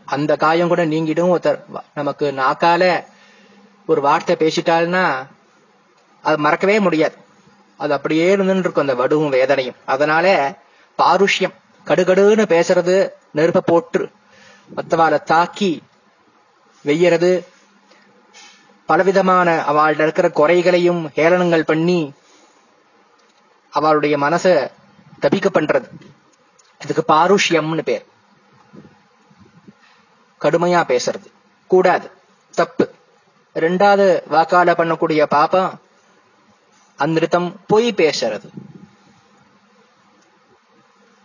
அந்த 0.05 0.37
காயம் 0.37 0.69
கூட 0.69 0.87
நீங்கிடும் 0.87 1.59
நமக்கு 1.95 2.33
நாக்கால 2.33 3.05
ஒரு 3.87 4.01
வார்த்தை 4.01 4.37
பேசிட்டாள்னா 4.37 5.27
அது 6.23 6.39
மறக்கவே 6.39 6.81
முடியாது. 6.81 7.17
அது 7.77 7.93
அப்படியே 7.93 8.37
இருந்துட்டு 8.37 8.59
இருக்கும் 8.59 8.89
அந்த 8.89 8.95
வடுவும் 8.95 9.29
வேதனையும். 9.29 9.75
அதனால 9.85 10.55
பாருஷ்யம் 10.99 11.55
கடுகடுன்னு 11.85 12.47
பேசுறது 12.47 13.11
நெருப்ப 13.35 13.59
போட்டு 13.59 14.11
மத்தவாளை 14.77 15.23
தாக்கி 15.23 15.83
வெய்யறது 16.85 17.47
பலவிதமான 18.87 19.65
அவள்கிட்ட 19.69 20.03
இருக்கிற 20.03 20.31
குறைகளையும் 20.31 21.09
ஹேளனங்கள் 21.09 21.63
பண்ணி 21.63 22.13
அவளுடைய 23.71 24.19
மனச 24.19 24.71
தபிக்க 25.23 25.47
பண்றது. 25.53 25.91
இதுக்கு 26.79 27.15
பாருஷ்யம்னு 27.15 27.83
பேர். 27.83 28.07
கடுமையா 30.41 30.83
பேசுறது. 30.85 31.27
கூடாது. 31.67 32.11
தப்பு. 32.51 32.95
ரெண்டாவது 33.55 34.07
வாக்கால 34.31 34.73
பண்ணக்கூடிய 34.79 35.25
பாப்பம் 35.25 35.81
அந்திருத்தம் 36.99 37.55
பொய் 37.67 37.95
பேசுறது. 37.97 38.49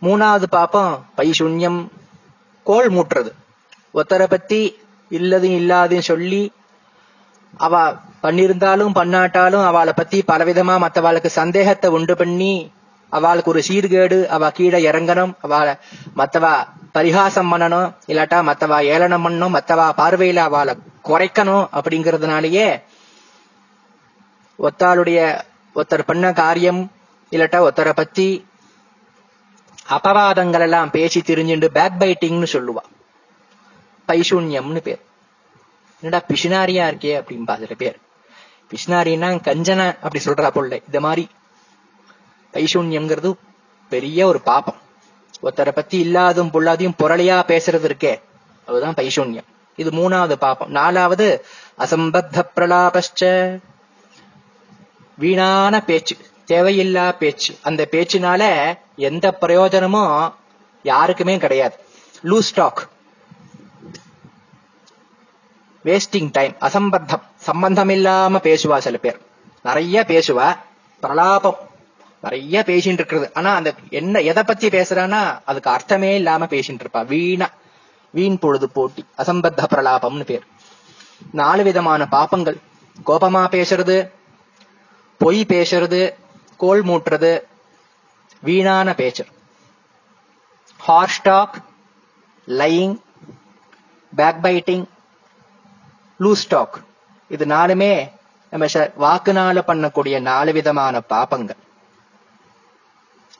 மூணாவது 0.01 0.43
பாப்பம் 0.49 1.05
பைசூன்யம் 1.17 1.87
கோல் 2.63 2.91
மூட்டுறது. 2.91 3.31
ஒத்தரை 3.93 4.25
பத்தி 4.29 4.79
இல்லதும் 5.09 5.55
இல்லாதையும் 5.55 6.09
சொல்லி 6.11 6.51
அவ 7.57 7.93
பண்ணிருந்தாலும் 8.23 8.95
பண்ணாட்டாலும் 8.95 9.65
அவளை 9.65 9.93
பத்தி 9.93 10.23
பலவிதமா 10.27 10.75
மத்தவாளுக்கு 10.85 11.25
சந்தேகத்தை 11.25 11.89
உண்டு 11.89 12.17
பண்ணி 12.17 12.71
அவளுக்கு 13.09 13.51
ஒரு 13.51 13.63
சீர்கேடு 13.67 14.25
அவ 14.25 14.51
கீழே 14.51 14.91
இறங்கணும் 14.91 15.33
அவளை 15.41 15.75
மத்தவா 16.17 16.67
பரிகாசம் 16.91 17.53
பண்ணணும் 17.53 17.95
இல்லாட்டா 18.07 18.41
மத்தவா 18.43 18.83
ஏளனம் 18.83 19.29
பண்ணணும் 19.29 19.55
மத்தவா 19.55 19.87
பார்வையில 19.97 20.35
அவளை 20.35 20.75
குறைக்கணும் 21.03 21.67
அப்படிங்கறதுனாலயே 21.73 22.81
ஒத்தாளுடைய 24.59 25.41
ஒருத்தர் 25.75 26.03
பண்ண 26.05 26.33
காரியம் 26.33 26.91
இல்லாட்டா 27.31 27.67
ஒருத்தரை 27.67 27.91
பத்தி 27.95 28.47
அபவாதங்கள் 29.89 30.59
எல்லாம் 30.59 30.91
பேசி 30.91 31.19
திரிஞ்சுண்டு 31.19 31.65
பேக் 31.65 31.93
பைட்டிங்னு 31.99 32.47
சொல்லுவா. 32.51 32.83
பைசூன்யம்னு 34.07 34.79
பேர். 34.79 35.01
என்னடா 36.01 36.25
பிஷினாரியா 36.27 36.91
இருக்கே 36.91 37.13
அப்படின்னு 37.19 37.59
சில 37.59 37.73
பேர். 37.77 37.97
பிஷினாரின்னா 38.71 39.29
கஞ்சன 39.47 39.87
அப்படி 39.87 40.23
சொல்றா 40.25 40.49
போல 40.49 40.75
இந்த 40.75 40.99
மாதிரி. 40.99 41.29
பைசூன்யம்ங்கிறது 42.53 43.33
பெரிய 43.89 44.27
ஒரு 44.27 44.41
பாப்பம் 44.41 44.75
ஒருத்தரை 45.43 45.71
பத்தி 45.71 45.99
இல்லாதும் 45.99 46.49
பொல்லாதையும் 46.51 46.93
புரளையா 46.99 47.43
பேசுறது 47.47 47.91
இருக்கே 47.91 48.21
அதுதான் 48.65 48.93
பைசூன்யம் 48.93 49.45
இது 49.75 49.89
மூணாவது 49.89 50.33
பாப்பம் 50.33 50.69
நாலாவது 50.69 51.45
அசம்பத்த 51.77 52.41
பிரலாபஸ்ச. 52.55 53.59
வீணான 55.17 55.83
பேச்சு 55.83 56.17
தேவையில்லா 56.47 57.17
பேச்சு. 57.17 57.57
அந்த 57.61 57.87
பேச்சினால 57.91 58.73
எந்த 58.95 59.31
பிரயோஜனமும் 59.31 60.35
யாருக்குமே 60.83 61.37
கிடையாது. 61.37 61.75
லூஸ் 62.23 62.51
டாக் 62.53 62.89
வேஸ்டிங் 65.85 66.29
டைம் 66.31 66.55
அசம்பத்தம். 66.59 67.21
சம்பந்தம் 67.35 67.89
இல்லாம 67.89 68.37
பேசுவா 68.37 68.77
சில 68.77 68.97
பேர். 68.97 69.21
நிறைய 69.63 70.05
பேசுவா. 70.07 70.57
பிரலாபம். 70.99 71.68
நிறைய 72.21 72.63
பேசிட்டு 72.65 72.93
இருக்கிறது. 72.93 73.31
ஆனா 73.33 73.55
அந்த 73.55 73.73
என்ன 73.89 74.19
எதை 74.19 74.43
பத்தி 74.43 74.67
பேசுறான்னா 74.67 75.39
அதுக்கு 75.45 75.69
அர்த்தமே 75.69 76.15
இல்லாம 76.15 76.45
பேசிட்டு 76.45 76.79
இருப்பா. 76.83 77.05
வீணா. 77.05 77.49
வீண் 78.11 78.39
பொழுது 78.39 78.69
போட்டி. 78.69 79.05
அசம்பத்த 79.17 79.63
பிரலாபம்னு 79.69 80.23
பேர். 80.23 80.43
நாலு 81.31 81.63
விதமான 81.63 82.07
பாப்பங்கள். 82.11 82.57
கோபமா 83.05 83.43
பேசுறது 83.49 84.11
பொய் 85.17 85.45
பேசுறது 85.47 86.13
கோல் 86.57 86.83
மூட்டுறது 86.83 87.41
வீணான 88.41 88.93
பேச்சு 88.93 89.25
harsh 90.87 91.19
talk 91.23 91.63
lying 92.47 93.01
backbiting 94.41 94.85
loose 96.19 96.45
talk 96.49 96.83
இது 97.29 97.45
நாலுமே 97.45 98.11
நம்ம 98.49 98.65
வாக்குனால 98.99 99.61
பண்ணக்கூடிய 99.67 100.21
நாலு 100.21 100.53
விதமான 100.53 101.01
பாப்பங்கள். 101.01 101.55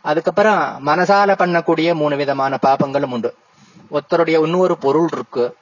அதுக்கப்புறம் 0.02 0.88
மனசால 0.88 1.32
பண்ணக்கூடிய 1.36 1.96
மூணு 1.96 2.16
விதமான 2.16 2.58
பாபங்களும் 2.66 3.12
உண்டு. 3.12 3.36
ஒருத்தருடைய 3.92 4.44
இன்னொரு 4.44 4.78
பொருள் 4.78 5.08
இருக்கு. 5.12 5.56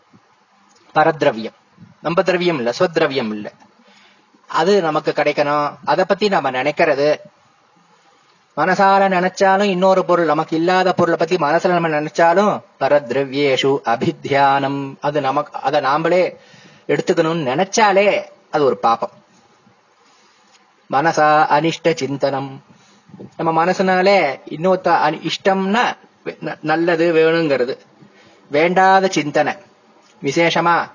பரத்ரவியம். 0.95 1.53
நம்ம 2.01 2.21
திரவியம் 2.21 2.57
இல்ல 2.57 2.73
ஸ்வத்ரவியம் 2.79 3.29
இல்ல. 3.29 3.51
அது 4.47 4.81
நமக்கு 4.81 5.13
கிடைக்கணும். 5.15 5.71
அதை 5.85 6.05
பத்தி 6.07 6.27
நம்ம 6.27 6.51
நினைக்கிறது. 6.51 7.17
மனசால 8.57 9.07
நினைச்சாலும் 9.07 9.63
இன்னொரு 9.63 10.05
பொருள் 10.05 10.25
நமக்கு 10.25 10.55
இல்லாத 10.57 10.93
பொருளை 10.93 11.17
பத்தி 11.19 11.35
மனசுல 11.35 11.79
நம்ம 11.79 11.87
நினைச்சாலும் 11.87 12.61
பரத்ரவ்யேஷு 12.79 13.77
அபித்தியானம். 13.83 14.95
அது 15.01 15.21
நமக்கு 15.21 15.59
அதை 15.59 15.81
நாமளே 15.81 16.35
எடுத்துக்கணும்னு 16.87 17.45
நினைச்சாலே 17.45 18.23
அது 18.51 18.63
ஒரு 18.63 18.77
பாப்பம் 18.77 19.11
மனசா 20.91 21.45
அனிஷ்ட 21.45 21.93
சிந்தனம். 21.93 22.61
நம்ம 23.37 23.65
மனசுனாலே 23.65 24.39
இன்னொருத்த 24.49 25.19
இஷ்டம்னா 25.21 25.95
நல்லது 26.61 27.13
வேணுங்கிறது. 27.13 27.77
வேண்டாத 28.51 29.07
சிந்தனை. 29.07 29.53
விசேஷமா 30.23 30.89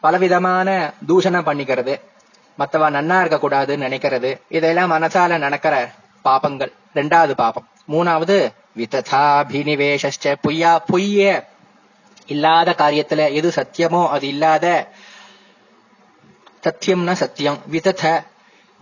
பலவிதமான 0.00 0.92
தூஷணம் 1.08 1.46
பண்ணிக்கிறது. 1.48 2.00
மத்தவ 2.58 2.90
நன்னா 2.90 3.24
இருக்க 3.24 3.48
கூடாதுன்னு 3.48 3.84
நினைக்கிறது. 3.86 4.40
இதெல்லாம் 4.48 4.92
மனசால 4.92 5.38
நடக்கிற 5.38 5.92
பாபங்கள். 6.24 6.72
ரெண்டாவது 6.94 7.32
பாபம். 7.32 7.68
மூணாவது 7.88 8.52
விததாபினிவேஷ 8.76 10.34
பொய்யா 10.42 10.84
பொய்ய 10.92 11.44
இல்லாத 12.26 12.74
காரியத்துல 12.78 13.32
எது 13.32 13.52
சத்தியமோ 13.56 14.08
அது 14.08 14.26
இல்லாத 14.28 14.88
சத்தியம்னா 16.62 17.12
சத்தியம். 17.12 17.58
விதத 17.72 18.24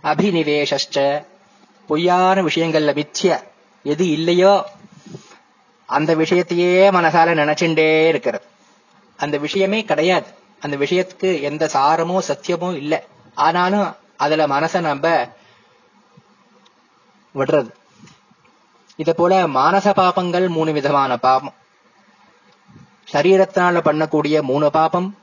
அபினிவேஷ 0.03 0.77
பொய்யான 1.87 2.41
விஷயங்கள்ல 2.41 2.95
மிச்சிய 2.95 3.43
எது 3.83 4.11
இல்லையோ 4.11 4.65
அந்த 5.85 6.15
விஷயத்தையே 6.15 6.73
மனசால 6.97 7.29
நினைச்சுட்டே 7.33 8.07
இருக்கிறது. 8.07 8.45
அந்த 9.17 9.37
விஷயமே 9.37 9.83
கிடையாது. 9.83 10.27
அந்த 10.59 10.77
விஷயத்துக்கு 10.77 11.41
எந்த 11.41 11.69
சாரமோ 11.73 12.17
சத்தியமோ 12.27 12.75
இல்லை. 12.75 12.99
ஆனாலும் 13.35 13.95
அதுல 14.17 14.47
மனசை 14.47 14.79
நம்ம 14.79 15.27
விடுறது. 17.35 17.69
இத 18.95 19.13
போல 19.13 19.47
மானச 19.47 19.93
பாபங்கள் 19.93 20.47
மூணு 20.47 20.71
விதமான 20.71 21.17
பாபம். 21.17 21.53
சரீரத்தினால 23.11 23.79
பண்ணக்கூடிய 23.81 24.41
மூணு 24.41 24.71
பாபம் 24.71 25.17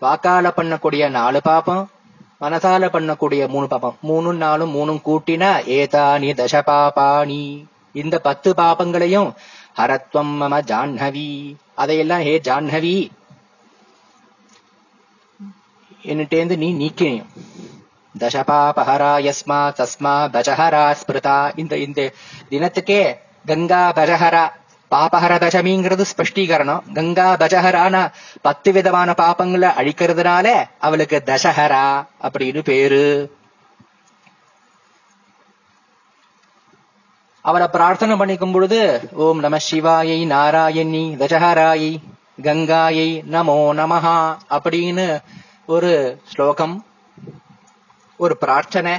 வாக்கால 0.00 0.50
பண்ணக்கூடிய 0.56 1.10
நாலு 1.10 1.42
பாபம் 1.42 1.90
மனசால 2.40 2.88
பண்ணக்கூடிய 2.94 3.42
மூணு 3.48 3.66
பாபம். 3.66 3.96
மூணும் 4.08 4.40
நாளும் 4.44 4.74
மூணும் 4.76 5.04
கூட்டினா 5.06 5.50
ஏதானி 5.78 6.28
தச 6.40 6.54
பாபாணி 6.68 7.42
இந்த 7.94 8.16
பத்து 8.26 8.50
பாபங்களையும் 8.54 9.30
ஹரத்வம் 9.78 10.34
மம 10.40 10.54
ஜாஹ்னவி 10.70 11.30
அதையெல்லாம் 11.74 12.20
ஹே 12.20 12.34
ஜாஹ்னவி 12.48 12.96
என்னட்டேந்து 16.04 16.54
நீ 16.62 16.68
நீக்கினியும். 16.74 17.30
தசபாபஹரா 18.14 19.12
யஸ்மா 19.26 19.58
தஸ்மா 19.78 20.14
தசஹரா 20.34 20.84
ஸ்மிருதா 21.00 21.38
இந்த 21.56 21.74
இந்த 21.86 22.00
தினத்துக்கே 22.50 23.02
கங்கா 23.44 23.82
பஜஹரா 23.96 24.44
பாபஹர 24.90 25.32
தசமிங்கிறது 25.38 26.04
ஸ்பஷ்டீகரணம் 26.10 26.84
கங்கா 26.94 27.26
தசஹரான 27.36 27.96
பத்து 28.42 28.72
விதமான 28.72 29.14
பாபங்களை 29.18 29.70
அழிக்கிறதுனால 29.76 30.46
அவளுக்கு 30.78 31.18
தசஹரா 31.26 31.86
அப்படின்னு 32.24 32.62
பேரு 32.62 33.04
அவளை 37.44 37.66
பிரார்த்தனை 37.68 38.14
பண்ணிக்கும் 38.16 38.52
பொழுது 38.52 38.80
ஓம் 39.16 39.40
நம 39.40 39.56
சிவாயை 39.66 40.18
நாராயணி 40.26 41.04
தசஹராயை 41.16 41.92
கங்காயை 42.42 43.10
நமோ 43.26 43.60
நமஹா 43.74 44.16
அப்படின்னு 44.50 45.06
ஒரு 45.66 45.92
ஸ்லோகம் 46.30 46.74
ஒரு 48.20 48.34
பிரார்த்தனை 48.36 48.94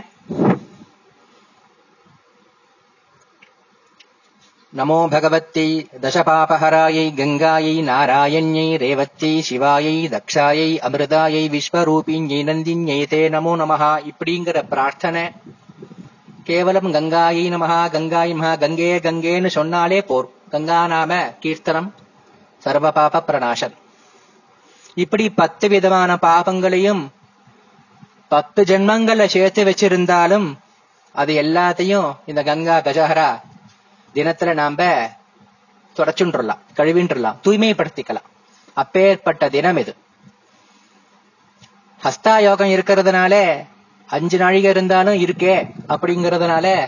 நமோ 4.74 4.98
பகவத்தை 5.12 5.66
தசபாபஹராயை 6.02 7.06
கங்காயை 7.20 7.74
நாராயண்யை 7.88 8.66
ரேவத்தை 8.84 9.32
சிவாயை 9.48 9.94
தக்ஷாயை 10.14 10.68
அமிர்தாயை 10.88 11.42
விஸ்வரூபிஞை 11.54 12.40
நந்திஞை 12.50 13.00
தே 13.14 13.22
நமோ 13.36 13.54
நமஹா 13.62 13.90
இப்படிங்கிற 14.12 14.62
பிரார்த்தனை. 14.74 15.24
கேவலம் 16.44 16.92
கங்காயை 16.92 17.46
நமஹா 17.50 17.80
கங்காய் 17.96 18.34
மகா 18.34 18.54
கங்கே 18.56 18.92
கங்கேன்னு 19.08 19.52
சொன்னாலே 19.58 20.00
போர். 20.02 20.30
கங்கா 20.50 20.80
நாம 20.94 21.12
கீர்த்தனம் 21.40 21.90
சர்வ 22.64 22.92
பாப 22.92 23.24
பிரணாசன். 23.28 23.76
இப்படி 24.98 25.26
பத்து 25.42 25.68
விதமான 25.68 26.12
பாபங்களையும் 26.28 27.04
பத்து 28.28 28.62
ஜென்மங்களை 28.64 29.26
சேர்த்து 29.26 29.64
வச்சிருந்தாலும் 29.64 30.50
அது 31.16 31.34
எல்லாத்தையும் 31.44 32.10
இந்த 32.26 32.42
கங்கா 32.44 32.76
கஜஹரா 32.88 33.30
தினத்துல 34.14 34.54
நாம 34.54 35.10
தொடச்சுன்றலாம் 35.96 36.62
கழுவின்றலாம் 36.76 37.36
தூய்மைப்படுத்திக்கலாம். 37.44 38.28
அப்பேற்பட்ட 38.74 39.50
தினம் 39.50 39.78
இது. 39.78 39.96
ஹஸ்தா 42.04 42.42
யோகம் 42.42 42.68
இருக்கிறதுனால 42.68 43.66
அஞ்சு 44.08 44.38
நாழிகை 44.38 44.70
இருந்தாலும் 44.70 45.14
இருக்கே 45.14 45.72
அப்படிங்கறதுனால 45.90 46.88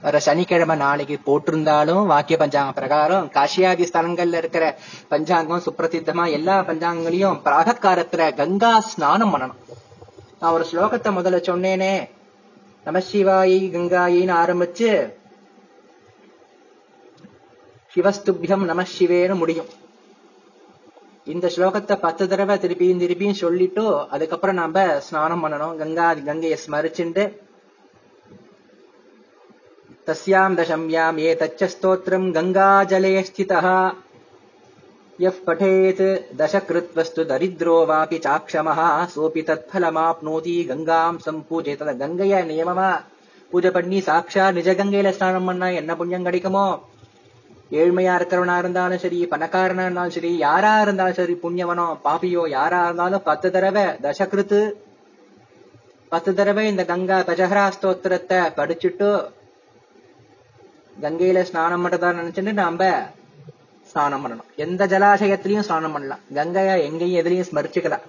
வர 0.00 0.18
சனிக்கிழமை 0.18 0.76
நாளைக்கு 0.76 1.18
போட்டிருந்தாலும் 1.24 2.06
வாக்கிய 2.06 2.38
பஞ்சாங்க 2.40 2.72
பிரகாரம் 2.72 3.26
காஷியாதி 3.26 3.86
ஸ்தலங்கள்ல 3.92 4.36
இருக்கிற 4.36 4.78
பஞ்சாங்கம் 5.08 5.62
சுப்பிரசித்தமா 5.66 6.30
எல்லா 6.30 6.60
பஞ்சாங்கங்களையும் 6.60 7.40
பிராகக்காரத்துல 7.44 8.36
கங்கா 8.36 8.80
ஸ்நானம் 8.80 9.34
பண்ணணும். 9.34 9.76
நான் 10.40 10.52
ஒரு 10.52 10.66
ஸ்லோகத்தை 10.72 11.10
முதல்ல 11.18 11.40
சொன்னேனே. 11.50 12.10
நமசிவாயி 12.86 13.56
கங்காயின்னு 13.74 14.34
ஆரம்பிச்சு 14.42 15.12
சிவஸ்துபியம் 17.97 18.65
நம 18.65 18.85
சிவேன்னு 18.93 19.35
முடியும் 19.35 19.71
இந்த 21.27 21.47
ஸ்லோகத்தை 21.55 21.95
பத்து 21.99 22.23
தடவை 22.27 22.55
திருப்பியும் 22.57 23.01
திருப்பியும் 23.01 23.41
சொல்லிட்டு 23.41 23.83
அதுக்கப்புறம் 24.15 24.59
நாம 24.61 24.85
ஸ்நானம் 25.07 25.43
பண்ணணும் 25.43 25.77
கங்கா 25.77 26.07
கங்கையை 26.21 26.57
ஸ்மரிச்சுண்டு 26.57 27.25
तस्याम् 30.07 30.55
दशम्याम् 30.55 31.19
एतच्च 31.21 31.61
स्तोत्रम् 31.65 32.31
गङ्गाजले 32.33 33.11
स्थितः 33.23 33.67
यः 35.19 35.35
पठेत् 35.45 36.01
दशकृत्वस्तु 36.35 37.23
दरिद्रो 37.25 37.75
वापि 37.85 38.17
चाक्षमः 38.25 38.79
सोऽपि 39.13 39.41
तत्फलमाप्नोति 39.49 40.55
கங்காம் 40.69 41.19
சம்பூஜை 41.25 41.75
தத 41.79 41.91
கங்கைய 42.01 42.41
நியமமா 42.49 42.89
பூஜை 43.51 43.71
பண்ணி 43.71 43.99
சாட்சா 44.01 44.47
நிஜ 44.57 44.69
கங்கையில 44.79 45.13
ஸ்நானம் 45.17 45.47
பண்ணா 45.49 45.69
என்ன 45.79 45.95
புண்ணியம் 45.95 46.27
கிடைக்குமோ 46.27 46.65
ஏழ்மையா 47.70 48.12
இருக்கிறவனா 48.18 48.58
இருந்தாலும் 48.58 49.02
சரி 49.04 49.18
பணக்காரனா 49.32 49.86
இருந்தாலும் 49.86 50.16
சரி 50.16 50.36
யாரா 50.38 50.80
இருந்தாலும் 50.80 51.18
சரி 51.20 51.34
புண்ணியவனோ 51.42 51.86
பாபியோ 52.06 52.48
யாரா 52.58 52.84
இருந்தாலும் 52.84 53.22
பத்து 53.22 53.50
தடவை 53.50 53.84
தசகிருத்து 54.04 54.60
பத்து 56.12 56.34
தடவை 56.34 56.66
இந்த 56.66 56.84
கங்கா 56.84 57.18
தஜஹரா 57.30 57.64
ஸ்தோத்திரத்தை 57.74 58.38
படிச்சுட்டு 58.58 59.08
கங்கையில 61.02 61.42
ஸ்நானம் 61.42 61.84
பண்றதா 61.84 62.08
நினைச்சுட்டு 62.20 62.52
நாம 62.52 62.86
ஸ்நானம் 63.90 64.22
பண்ணணும். 64.24 64.48
எந்த 64.56 64.86
ஜலாசயத்திலயும் 64.86 65.66
ஸ்நானம் 65.66 65.92
பண்ணலாம். 65.92 66.22
கங்கையா 66.34 66.74
எங்கேயும் 66.88 67.20
எதுலயும் 67.20 67.48
ஸ்மரிச்சுக்கலாம். 67.50 68.04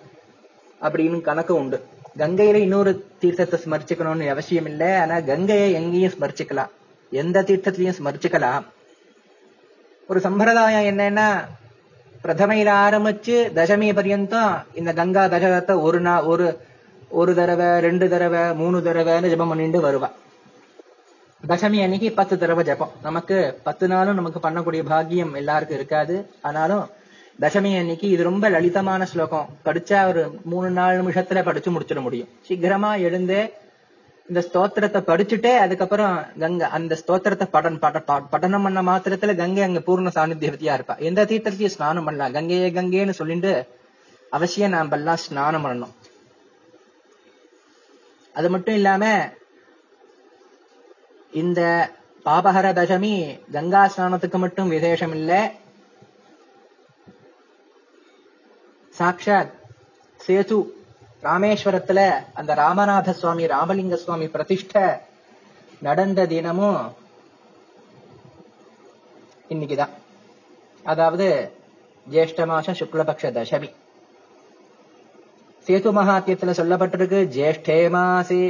அப்படின்னு 0.81 1.21
கணக்கு 1.21 1.55
உண்டு. 1.55 1.77
கங்கையில 2.17 2.55
இன்னொரு 2.55 2.91
தீர்த்தத்தை 3.21 3.59
ஸ்மரிச்சுக்கணும்னு 3.65 4.27
அவசியம் 4.29 4.65
இல்லை. 4.65 4.95
ஆனா 4.95 5.19
கங்கையை 5.19 5.73
எங்கேயும் 5.73 6.13
ஸ்மரிச்சுக்கலாம். 6.15 6.71
எந்த 7.11 7.41
தீர்த்தத்திலையும் 7.41 7.97
ஸ்மரிச்சுக்கலாம். 7.99 8.65
ஒரு 10.09 10.19
சம்பிரதாயம் 10.19 10.85
என்னன்னா 10.89 11.25
பிரதமையில 12.23 12.69
ஆரம்பிச்சு 12.85 13.35
தசமி 13.57 13.89
பர்யந்தம் 13.97 14.63
இந்த 14.73 14.93
கங்கா 14.93 15.25
தசகத்தை 15.25 15.81
ஒரு 15.81 15.99
நா 15.99 16.23
ஒரு 16.23 16.47
ஒரு 17.09 17.35
தடவை 17.35 17.67
ரெண்டு 17.79 18.09
தடவை 18.09 18.55
மூணு 18.55 18.79
தடவைன்னு 18.79 19.29
ஜபம் 19.29 19.47
பண்ணிட்டு 19.47 19.79
வருவா. 19.85 20.09
தசமி 21.47 21.81
அன்னைக்கு 21.83 22.11
பத்து 22.11 22.37
தடவை 22.37 22.63
ஜபம். 22.65 22.91
நமக்கு 23.01 23.59
பத்து 23.63 23.87
நாளும் 23.87 24.15
நமக்கு 24.15 24.39
பண்ணக்கூடிய 24.49 24.83
பாக்கியம் 24.85 25.33
எல்லாருக்கும் 25.33 25.77
இருக்காது. 25.77 26.29
ஆனாலும் 26.41 26.89
தசமி 27.39 27.77
அன்னைக்கு 27.77 28.09
இது 28.09 28.23
ரொம்ப 28.23 28.49
லலிதமான 28.49 29.03
ஸ்லோகம். 29.03 29.49
படிச்சா 29.65 30.07
ஒரு 30.07 30.39
மூணு 30.43 30.69
நாலு 30.69 31.03
நிமிஷத்துல 31.03 31.43
படிச்சு 31.43 31.71
முடிச்சிட 31.71 32.01
முடியும். 32.01 32.27
சீக்கிரமா 32.41 32.95
எழுந்தே 32.95 33.49
இந்த 34.29 34.47
ஸ்தோத்திரத்தை 34.53 35.01
படிச்சுட்டே 35.01 35.57
அதுக்கப்புறம் 35.57 36.25
கங்கை 36.39 36.67
அந்த 36.67 36.97
ஸ்தோத்திரத்தை 37.07 37.47
படன் 37.51 37.79
பட 37.79 37.99
ப- 37.99 38.27
படனம் 38.31 38.63
பண்ண 38.63 38.81
மாத்திரத்துல 38.81 39.35
கங்கை 39.35 39.63
அங்க 39.63 39.79
பூர்ண 39.79 40.07
சாநித்தியவதியா 40.07 40.79
இருப்பா. 40.79 40.97
எந்த 40.97 41.25
தீர்த்தத்தையும் 41.25 41.65
ஸ்நானம் 41.65 42.03
பண்ணலாம் 42.03 42.33
கங்கையே 42.33 42.69
கங்கைன்னு 42.69 43.09
சொல்லிட்டு 43.09 43.67
அவசியம் 44.29 44.69
நாம 44.69 44.95
எல்லாம் 44.95 45.15
ஸ்நானம் 45.15 45.65
பண்ணணும். 45.65 45.93
அது 48.33 48.49
மட்டும் 48.49 48.73
இல்லாம 48.73 49.29
இந்த 51.31 51.89
பாபஹர 52.25 52.73
தசமி 52.73 53.39
கங்கா 53.51 53.93
ஸ்நானத்துக்கு 53.97 54.37
மட்டும் 54.37 54.69
விசேஷம் 54.69 55.11
இல்லை. 55.11 55.51
சாக்ஷாத் 58.99 59.51
சேது 60.27 60.57
ராமேஸ்வரத்துல 61.23 62.09
அந்த 62.33 62.55
ராமநாத 62.55 63.11
சுவாமி 63.11 63.47
ராமலிங்க 63.47 63.95
சுவாமி 63.95 64.25
பிரதிஷ்ட 64.25 64.99
நடந்த 65.79 66.25
தினமும் 66.25 66.93
இன்னைக்குதான். 69.49 69.93
அதாவது 70.83 71.51
ஜேஷ்ட 72.11 72.45
மாச 72.51 72.71
சுக்லபக்ஷ 72.71 73.31
தசமி. 73.31 73.69
சேது 75.67 75.91
மகாத்தியத்துல 75.97 76.53
சொல்லப்பட்டிருக்கு 76.59 77.19
ஜேஷ்டே 77.35 77.89
மாசே 77.89 78.43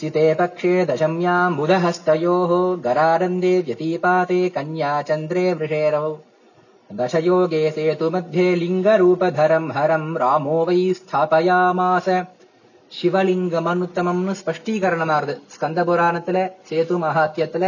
சிதே 0.00 0.26
பக்ஷே 0.34 0.74
தசம்யாம் 0.90 1.56
புதஹஸ்தயோ 1.58 2.36
கராரந்தே 2.80 3.54
வியதீபாதே 3.62 4.42
கன்யா 4.56 4.92
சந்திரே 5.08 5.46
மிருஷேரவ் 5.54 6.16
दशयोगे 6.89 7.61
सेतु 7.71 8.09
मध्ये 8.11 8.47
लिङ्गरूपधरम् 8.55 9.71
हरम् 9.71 10.17
रामो 10.17 10.57
वै 10.65 10.81
स्थापयामास 10.95 12.09
சிவலிங்கமனுத்தமம்னு 12.91 14.33
ஸ்பஷ்டீகரணமாறுது 14.39 15.33
ஸ்கந்த 15.53 15.79
புராணத்துல 15.87 16.37
சேது 16.67 16.95
மகாத்தியத்துல 17.01 17.65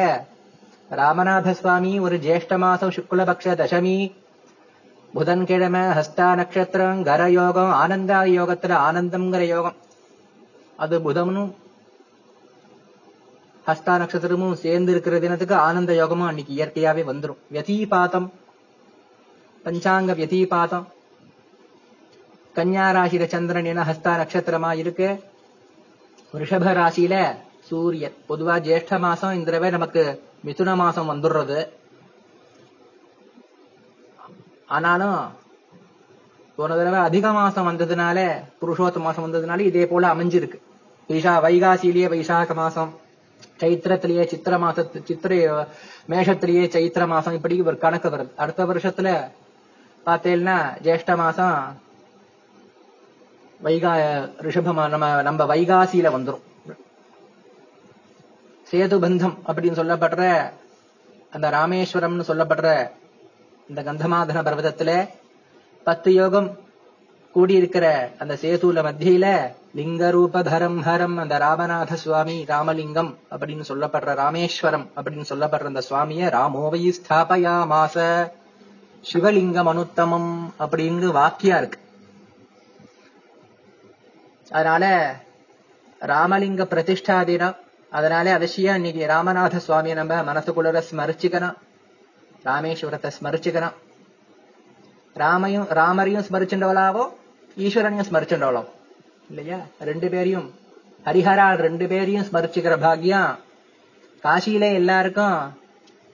ராமநாத 0.92 1.54
சுவாமி 1.54 1.92
ஒரு 2.00 2.16
ஜேஷ்ட 2.26 2.58
மாசம் 2.58 2.94
சுக்லபக்ஷ 2.98 3.56
தசமி 3.62 3.96
புதன்கிழமை 5.14 5.84
ஹஸ்தா 5.98 6.28
நட்சத்திரம் 6.40 7.02
கர 7.04 7.22
யோகம் 7.36 7.74
ஆனந்தா 7.80 8.20
யோகத்துல 8.32 8.76
ஆனந்தம்ங்கிற 8.88 9.44
யோகம் 9.48 9.78
அது 10.80 10.96
புதம்னும் 11.00 11.52
ஹஸ்தா 13.66 13.94
நட்சத்திரமும் 13.98 14.58
சேர்ந்து 14.64 14.92
இருக்கிற 14.94 15.16
தினத்துக்கு 15.20 15.56
ஆனந்த 15.60 15.94
யோகமும் 15.94 16.30
அன்னைக்கு 16.30 16.54
இயற்கையாவே 16.54 17.04
வந்துரும் 17.04 17.42
வியதீபாதம் 17.52 18.28
பஞ்சாங்க 19.65 20.15
வியதிபாதம் 20.19 20.87
கன்யா 22.57 22.87
ராசியில 22.97 23.27
சந்திரன் 23.35 23.69
என 23.73 23.85
ஹஸ்தா 23.91 24.13
நட்சத்திரமா 24.21 24.71
இருக்கு 24.83 25.09
ரிஷப 26.41 26.73
ராசியில 26.79 27.15
சூரியன். 27.69 28.17
பொதுவா 28.29 28.55
ஜேஷ்ட 28.67 28.99
மாசம் 29.05 29.35
இந்த 29.37 29.49
தடவை 29.51 29.69
நமக்கு 29.77 30.03
மிதுன 30.47 30.75
மாசம் 30.83 31.11
வந்துடுறது 31.13 31.61
ஆனாலும் 34.77 35.21
போன 36.57 36.77
தடவை 36.79 37.01
அதிக 37.09 37.27
மாசம் 37.39 37.69
வந்ததுனால 37.71 38.19
புருஷோத்த 38.61 39.01
மாசம் 39.07 39.25
வந்ததுனால 39.27 39.67
இதே 39.71 39.85
போல 39.93 40.11
அமைஞ்சிருக்கு. 40.15 40.59
வைஷா 41.11 41.35
வைகாசியிலேயே 41.47 42.09
வைசாக 42.15 42.55
மாசம் 42.63 42.91
சைத்திரத்திலேயே 43.61 44.25
சித்திர 44.33 44.55
மாசத்து 44.65 44.99
சித்திரை 45.09 45.39
மேஷத்திலேயே 46.13 46.65
சைத்திர 46.75 47.07
மாசம் 47.15 47.37
இப்படி 47.39 47.57
ஒரு 47.71 47.79
கணக்கு 47.85 48.09
வருது. 48.15 48.33
அடுத்த 48.43 48.67
வருஷத்துல 48.71 49.09
பார்த்தேன்னா 50.07 50.57
ஜேஷ்ட 50.83 51.17
மாசம் 51.17 51.81
வைகா 53.65 53.93
ரிஷபமா 54.41 54.89
நம்ம 54.89 55.23
நம்ம 55.23 55.45
வைகாசியில 55.45 56.09
வந்துரும். 56.17 56.43
சேது 58.71 58.97
பந்தம் 59.05 59.37
அப்படின்னு 59.47 59.79
சொல்லப்படுற 59.81 60.51
அந்த 61.31 61.51
ராமேஸ்வரம்னு 61.51 62.29
சொல்லப்படுற 62.31 62.91
இந்த 63.69 63.83
கந்தமாதன 63.83 64.43
பர்வதத்துல 64.49 65.09
பத்து 65.85 66.13
யோகம் 66.13 66.59
கூடியிருக்கிற 67.35 67.87
அந்த 68.19 68.35
சேதுல 68.35 68.83
மத்தியில 68.89 69.27
லிங்கரூபதரம் 69.77 70.79
ஹரம் 70.89 71.17
அந்த 71.17 71.39
ராமநாத 71.39 71.95
சுவாமி 71.95 72.45
ராமலிங்கம் 72.49 73.19
அப்படின்னு 73.31 73.65
சொல்லப்படுற 73.69 74.15
ராமேஸ்வரம் 74.15 74.91
அப்படின்னு 74.97 75.25
சொல்லப்படுற 75.29 75.65
அந்த 75.65 75.81
சுவாமிய 75.81 76.29
ராமோவை 76.29 76.93
ஸ்தாபயா 76.99 77.55
மாச 77.67 77.97
சிவலிங்கம் 79.11 79.71
அனுத்தமம் 79.73 80.55
அப்படின்னு 80.59 81.09
வாக்கியா 81.19 81.57
இருக்கு. 81.57 81.79
அதனால 84.51 84.85
ராமலிங்க 86.01 86.65
பிரதிஷ்டா 86.65 87.25
தினம் 87.25 87.57
அதனால 87.91 88.33
அவசியம் 88.33 88.75
இன்னைக்கு 88.75 89.07
ராமநாத 89.07 89.61
சுவாமியை 89.67 89.95
நம்ம 89.95 90.23
மனசுக்குள்ள 90.23 90.83
ஸ்மரிச்சுக்கணும். 90.91 91.57
ராமேஸ்வரத்தை 92.45 93.11
ஸ்மரிச்சுக்கணும். 93.19 93.75
ராமையும் 95.17 95.67
ராமரையும் 95.81 96.27
ஸ்மரிச்சுண்டவளாவோ 96.29 97.05
ஈஸ்வரனையும் 97.59 98.09
ஸ்மரிச்சுண்டவளோ 98.11 98.63
இல்லையா? 99.29 99.59
ரெண்டு 99.79 100.09
பேரையும் 100.09 100.55
ஹரிஹரால் 101.05 101.57
ரெண்டு 101.57 101.87
பேரையும் 101.87 102.25
ஸ்மரிச்சுக்கிற 102.25 102.81
பாக்கியம் 102.81 103.39
காசியில 104.25 104.73
எல்லாருக்கும் 104.73 105.62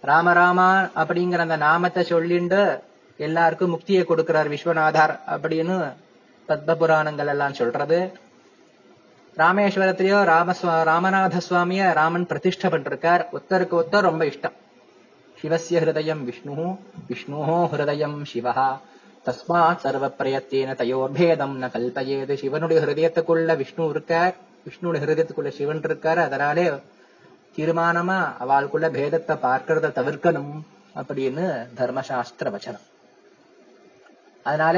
ராமராமா 0.03 0.89
அப்படிங்கிற 0.97 1.39
அந்த 1.39 1.57
நாமத்தை 1.57 2.03
சொல்லிண்டு 2.03 2.81
எல்லாருக்கும் 3.17 3.79
முக்தியை 3.79 4.05
கொடுக்கிறார் 4.05 4.57
விஸ்வநாதார் 4.57 5.19
அப்படின்னு 5.27 5.93
பத்ம 6.49 6.75
புராணங்கள் 6.75 7.27
எல்லாம் 7.27 7.55
சொல்றது. 7.55 8.13
ராமேஸ்வரத்திலேயோ 9.37 10.25
ராமஸ்வா 10.25 10.83
ராமநாத 10.83 11.37
சுவாமிய 11.37 11.93
ராமன் 11.93 12.27
பிரதிஷ்ட 12.27 12.69
பண்றார் 12.69 13.27
ஒத்தருக்கு 13.33 13.81
ஒத்தர் 13.81 14.01
ரொம்ப 14.01 14.25
இஷ்டம். 14.25 14.53
சிவசிய 15.39 15.81
ஹிருதயம் 15.81 16.25
விஷ்ணு 16.25 16.79
விஷ்ணு 17.09 17.69
ஹிருதயம் 17.73 18.25
சிவஹ. 18.35 18.79
தஸ்மாத் 19.27 19.77
சர்வ 19.77 20.07
பிரயத்தேன 20.07 20.75
தயோர்பேதம் 20.75 21.55
ந 21.63 21.69
கல்பயேது. 21.69 22.35
சிவனுடைய 22.35 22.83
ஹிருதயத்துக்குள்ள 22.83 23.57
விஷ்ணு 23.57 23.89
இருக்கார். 23.89 24.35
விஷ்ணுடைய 24.69 24.87
ஹிருதயத்துக்குள்ள 24.87 25.49
சிவன் 25.49 25.81
இருக்கார். 25.85 26.19
அதனாலே 26.19 26.73
தீர்மானமா 27.59 28.19
அவளுக்குள்ள 28.43 28.89
பேதத்தை 28.97 29.35
பார்க்கறத 29.47 29.87
தவிர்க்கணும் 29.99 30.53
அப்படின்னு 31.01 31.45
தர்மசாஸ்திர 31.79 32.51
வச்சனம். 32.55 32.87
அதனால 34.43 34.77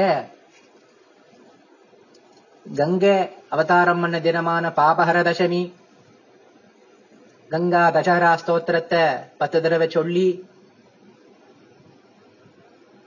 கங்கை 2.65 3.15
அவதாரம் 3.49 4.01
பண்ண 4.01 4.19
தினமான 4.19 4.73
பாபஹர 4.79 5.19
தசமி 5.27 5.63
கங்கா 7.51 7.83
தசஹரா 7.95 8.31
ஸ்தோத்திரத்தை 8.41 9.03
பத்து 9.37 9.57
தடவை 9.61 9.87
சொல்லி 9.89 10.27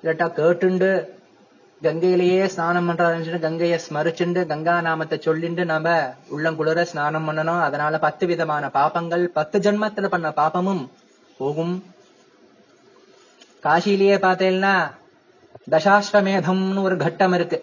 கேட்டுண்டு 0.05 0.91
கங்கையிலேயே 1.87 2.47
ஸ்நானம் 2.47 2.91
பண்றாரு 2.91 3.39
கங்கையை 3.39 3.81
ஸ்மரிச்சுண்டு 3.87 4.47
கங்கா 4.47 4.81
நாமத்தை 4.81 5.19
சொல்லிண்டு 5.25 5.65
நம்ம 5.65 6.15
உள்ளங்குளிர 6.37 6.83
ஸ்நானம் 6.83 7.27
பண்ணணும். 7.29 7.61
அதனால 7.61 7.99
பத்து 7.99 8.27
விதமான 8.27 8.69
பாப்பங்கள் 8.69 9.25
பத்து 9.27 9.59
ஜென்மத்துல 9.59 10.07
பண்ண 10.07 10.29
பாபமும் 10.37 10.89
போகும். 11.39 11.85
காசியிலேயே 13.63 14.17
பார்த்தேன்னா 14.27 14.75
தசாஸ்வமேதம்னு 15.71 16.83
ஒரு 16.83 16.97
கட்டம் 16.97 17.33
இருக்கு. 17.33 17.59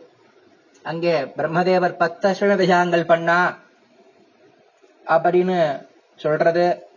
அங்கே 0.83 1.15
பிரம்மதேவர் 1.37 2.01
பத்து 2.03 2.29
அஸ்வமேதங்கள் 2.29 3.09
பண்ணா 3.13 3.39
அப்படின்னு 5.05 5.57
சொல்றது. 6.15 6.90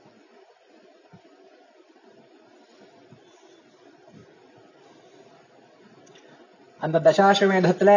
அந்த 6.85 6.99
தசாஸ்வமேதத்துல 7.05 7.91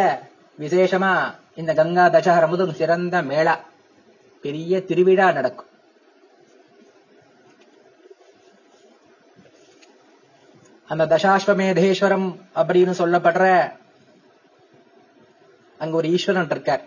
விசேஷமா 0.59 1.13
இந்த 1.59 1.71
கங்கா 1.79 2.05
தசஹர 2.15 2.45
முதல் 2.47 2.77
சிறந்த 2.79 3.21
மேளா 3.31 3.55
பெரிய 4.43 4.83
திருவிழா 4.89 5.27
நடக்கும். 5.37 5.71
அந்த 10.91 11.05
தசாஸ்வமேதேஸ்வரம் 11.05 12.27
அப்படின்னு 12.61 12.93
சொல்லப்படுற 13.01 13.45
அங்க 15.83 15.93
ஒரு 15.99 16.07
ஈஸ்வரன் 16.13 16.51
இருக்கார். 16.53 16.83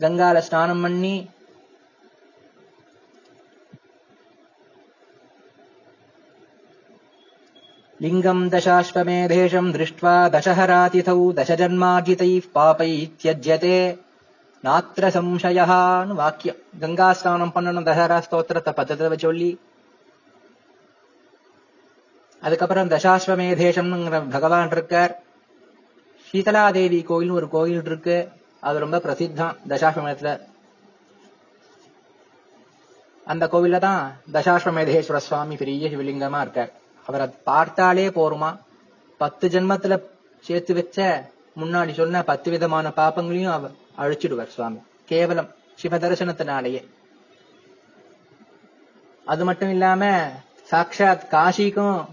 கங்கால 0.00 0.38
ஸ்நானம் 0.48 0.82
பண்ணி 0.82 1.14
लिङ्गम् 7.99 8.49
दशाश्वमेधेशम् 8.49 9.73
दृष्ट्वा 9.73 10.15
दशहरातिथौ 10.29 11.19
दशजन्मार्जितैः 11.33 12.49
पापैत्यज्यते 12.55 13.77
நாத்திர 14.63 15.05
சம்சயான்னு 15.15 16.13
வாக்கியம் 16.15 16.59
கங்கா 16.81 17.07
ஸ்நானம் 17.13 17.51
பண்ணணும் 17.55 17.87
தசரா 17.87 18.17
ஸ்தோத்திரத்தை 18.27 18.71
பத்தத்தை 18.73 19.17
சொல்லி 19.19 19.49
அதுக்கப்புறம் 22.43 22.91
தசாஸ்வமேதேசம்ங்கிற 22.93 24.17
பகவான் 24.35 24.71
இருக்கார் 24.71 25.13
சீதலாதேவி 26.27 26.99
கோயில்னு 27.09 27.37
ஒரு 27.39 27.47
கோயில் 27.49 27.83
இருக்கு 27.83 28.17
அது 28.63 28.77
ரொம்ப 28.79 28.97
பிரசித்தம் 28.99 29.57
தசாஸ்வமேதத்துல 29.69 30.31
அந்த 33.27 33.43
கோவில்ல 33.47 33.77
தான் 33.79 34.01
தசாஸ்வமேதேஸ்வர 34.33 35.21
சுவாமி 35.27 35.55
பெரிய 35.55 35.91
சிவலிங்கமா 35.93 36.41
இருக்கார் 36.41 36.71
அவரை 37.08 37.26
பார்த்தாலே 37.44 38.08
போருமா? 38.08 38.58
பத்து 39.16 39.48
ஜென்மத்துல 39.48 40.02
சேர்த்து 40.40 40.74
வச்ச 40.74 41.30
முன்னாடி 41.60 41.92
சொன்ன 41.92 42.22
பத்து 42.22 42.50
விதமான 42.50 42.88
பாப்பங்களையும் 42.88 43.52
அவர் 43.52 43.72
அழிச்சிடுவார் 43.98 44.46
சுவாமி. 44.46 44.78
கேவலம் 45.04 45.48
சிவ 45.74 45.98
தரிசனத்தினாலேயே. 45.98 46.88
அது 49.24 49.44
மட்டும் 49.44 49.70
இல்லாம 49.70 50.30
சாட்சாத் 50.62 51.26
காசிக்கும் 51.30 52.04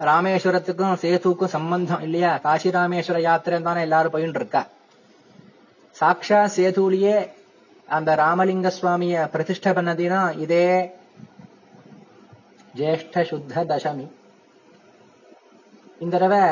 ராமேஸ்வரத்துக்கும் 0.00 0.96
சேதுக்கும் 1.00 1.44
சம்பந்தம் 1.44 2.00
இல்லையா? 2.00 2.38
காசி 2.38 2.70
ராமேஸ்வர 2.70 3.20
யாத்திரை 3.20 3.62
தானே 3.62 3.80
எல்லாரும் 3.80 4.12
போயின்னு 4.12 4.34
இருக்கா? 4.34 4.66
சாக்ஷா 6.00 6.48
சேதுலயே 6.56 7.30
அந்த 7.88 8.14
ராமலிங்க 8.14 8.72
சுவாமிய 8.80 9.28
பிரதிஷ்ட 9.32 9.72
பண்ணதுனா 9.72 10.38
இதே 10.38 10.94
ஜேஷ்ட 12.76 13.24
சுத்த 13.24 13.64
தசமி. 13.64 14.10
இந்த 16.00 16.14
தடவை 16.14 16.42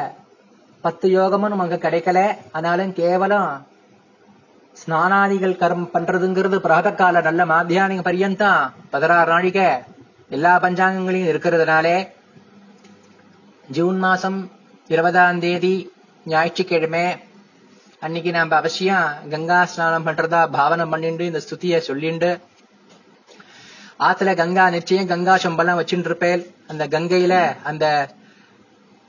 பத்து 0.85 1.07
யோகமும் 1.11 1.52
நமக்கு 1.55 1.76
கிடைக்கல. 1.78 2.18
ஆனாலும் 2.52 2.92
கேவலம் 2.92 3.50
ஸ்நானாதிகள் 4.76 5.61
கர்மம் 5.61 5.92
பண்றதுங்கிறது 5.94 6.59
பிராத 6.59 6.88
கால 6.92 7.20
நல்ல 7.20 7.42
மாத்தியானிக 7.44 8.02
பரியந்தம் 8.02 8.62
பதினாறு 8.90 9.31
நாழிக 9.33 9.59
எல்லா 10.31 10.52
பஞ்சாங்கங்களையும் 10.61 11.31
இருக்கிறதுனாலே 11.33 11.96
ஜூன் 13.68 13.98
மாசம் 13.98 14.38
இருபதாம் 14.90 15.40
தேதி 15.40 15.74
ஞாயிற்றுக்கிழமை 16.26 17.05
அன்னைக்கு 18.02 18.31
நாம 18.33 18.57
அவசியம் 18.57 19.28
கங்கா 19.31 19.59
ஸ்நானம் 19.64 20.07
பண்றதா 20.07 20.40
பாவனை 20.57 20.87
பண்ணிண்டு 20.92 21.28
இந்த 21.31 21.40
ஸ்துதியை 21.44 21.78
சொல்லிண்டு 21.88 22.31
ஆத்துல 24.00 24.31
கங்கா 24.35 24.64
நிச்சயம் 24.70 25.11
கங்கா 25.12 25.35
சம்பளம் 25.37 25.78
வச்சுட்டு 25.81 26.11
இருப்பேன் 26.11 26.42
அந்த 26.68 26.85
கங்கையில 26.87 27.35
அந்த 27.62 27.85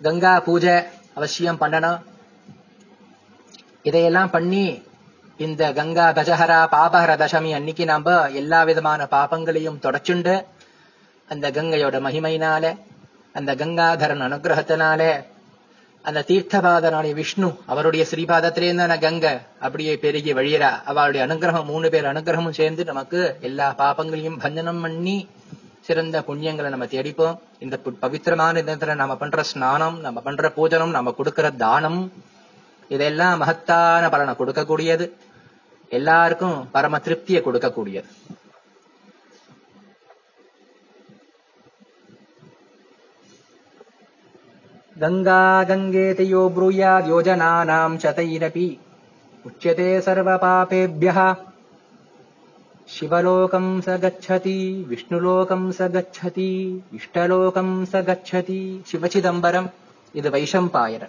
கங்கா 0.02 0.40
பூஜை 0.40 0.76
அவசியம் 1.18 1.60
பண்ணணும். 1.62 2.00
இதையெல்லாம் 3.84 4.30
பண்ணி 4.30 4.66
இந்த 5.40 5.74
கங்கா 5.74 6.06
தஜஹரா 6.18 6.58
பாபஹர 6.74 7.12
தசமி 7.22 7.52
அன்னைக்கு 7.54 7.86
நாம 7.86 8.30
எல்லா 8.32 8.64
விதமான 8.64 9.08
பாபங்களையும் 9.14 9.80
தொடச்சுண்டு 9.86 10.36
அந்த 11.30 11.52
கங்கையோட 11.52 11.98
மகிமையினால 12.08 12.64
அந்த 13.34 13.52
கங்காதரன் 13.56 14.26
அனுகிரகத்தினால 14.28 15.02
அந்த 16.06 16.24
தீர்த்தபாதனாலே 16.28 17.14
விஷ்ணு 17.14 17.50
அவருடைய 17.66 18.06
ஸ்ரீபாதத்திலேருந்தான 18.12 19.00
கங்கை 19.00 19.34
அப்படியே 19.60 19.94
பெருகி 19.98 20.34
வழியறா. 20.34 20.72
அவளுடைய 20.90 21.28
அனுகிரகம் 21.28 21.70
மூணு 21.72 21.90
பேர் 21.90 22.12
அனுகிரகமும் 22.14 22.58
சேர்ந்து 22.60 22.84
நமக்கு 22.84 23.22
எல்லா 23.42 23.68
பாபங்களையும் 23.78 24.40
பஞ்சனம் 24.40 24.82
பண்ணி 24.82 25.18
சிறந்த 25.88 26.18
புண்ணியங்களை 26.28 26.70
நம்ம 26.74 26.86
தேடிப்போம். 26.94 27.40
இந்த 27.64 27.76
பவித்திரமான 28.04 28.62
தினத்துல 28.68 28.96
நம்ம 29.02 29.16
பண்ற 29.22 29.44
ஸ்நானம் 29.52 29.98
நம்ம 30.06 30.22
பண்ற 30.28 30.52
பூஜனம் 30.58 30.96
நம்ம 30.98 31.14
கொடுக்கிற 31.20 31.48
தானம் 31.64 32.00
இதெல்லாம் 32.96 33.40
மகத்தான 33.42 34.10
பலனை 34.14 34.34
கொடுக்கக்கூடியது. 34.40 35.08
எல்லாருக்கும் 35.98 36.58
பரம 36.76 37.00
திருப்தியை 37.08 37.42
கொடுக்கக்கூடியது. 37.48 38.10
கங்கா 45.04 45.44
கங்கேதியோ 45.70 46.42
ப்ரூயாத் 46.56 47.08
யோஜனானாம் 47.12 47.96
சதைரபி 48.04 48.68
உச்சதே 49.48 49.92
சர்வ 50.06 50.36
பாபேபியா 50.44 51.26
शिवलोकम् 52.94 53.82
स 53.82 53.90
गच्छति 54.04 54.58
विष्णुलोकम् 54.90 55.72
स 55.72 55.88
गच्छति 55.96 56.50
इष्टलोकम् 56.94 57.74
स 57.92 58.04
गच्छति। 58.10 58.62
शिवचिदम्बरम् 58.88 59.68
इद् 60.16 60.28
वैशम्पायर 60.34 61.08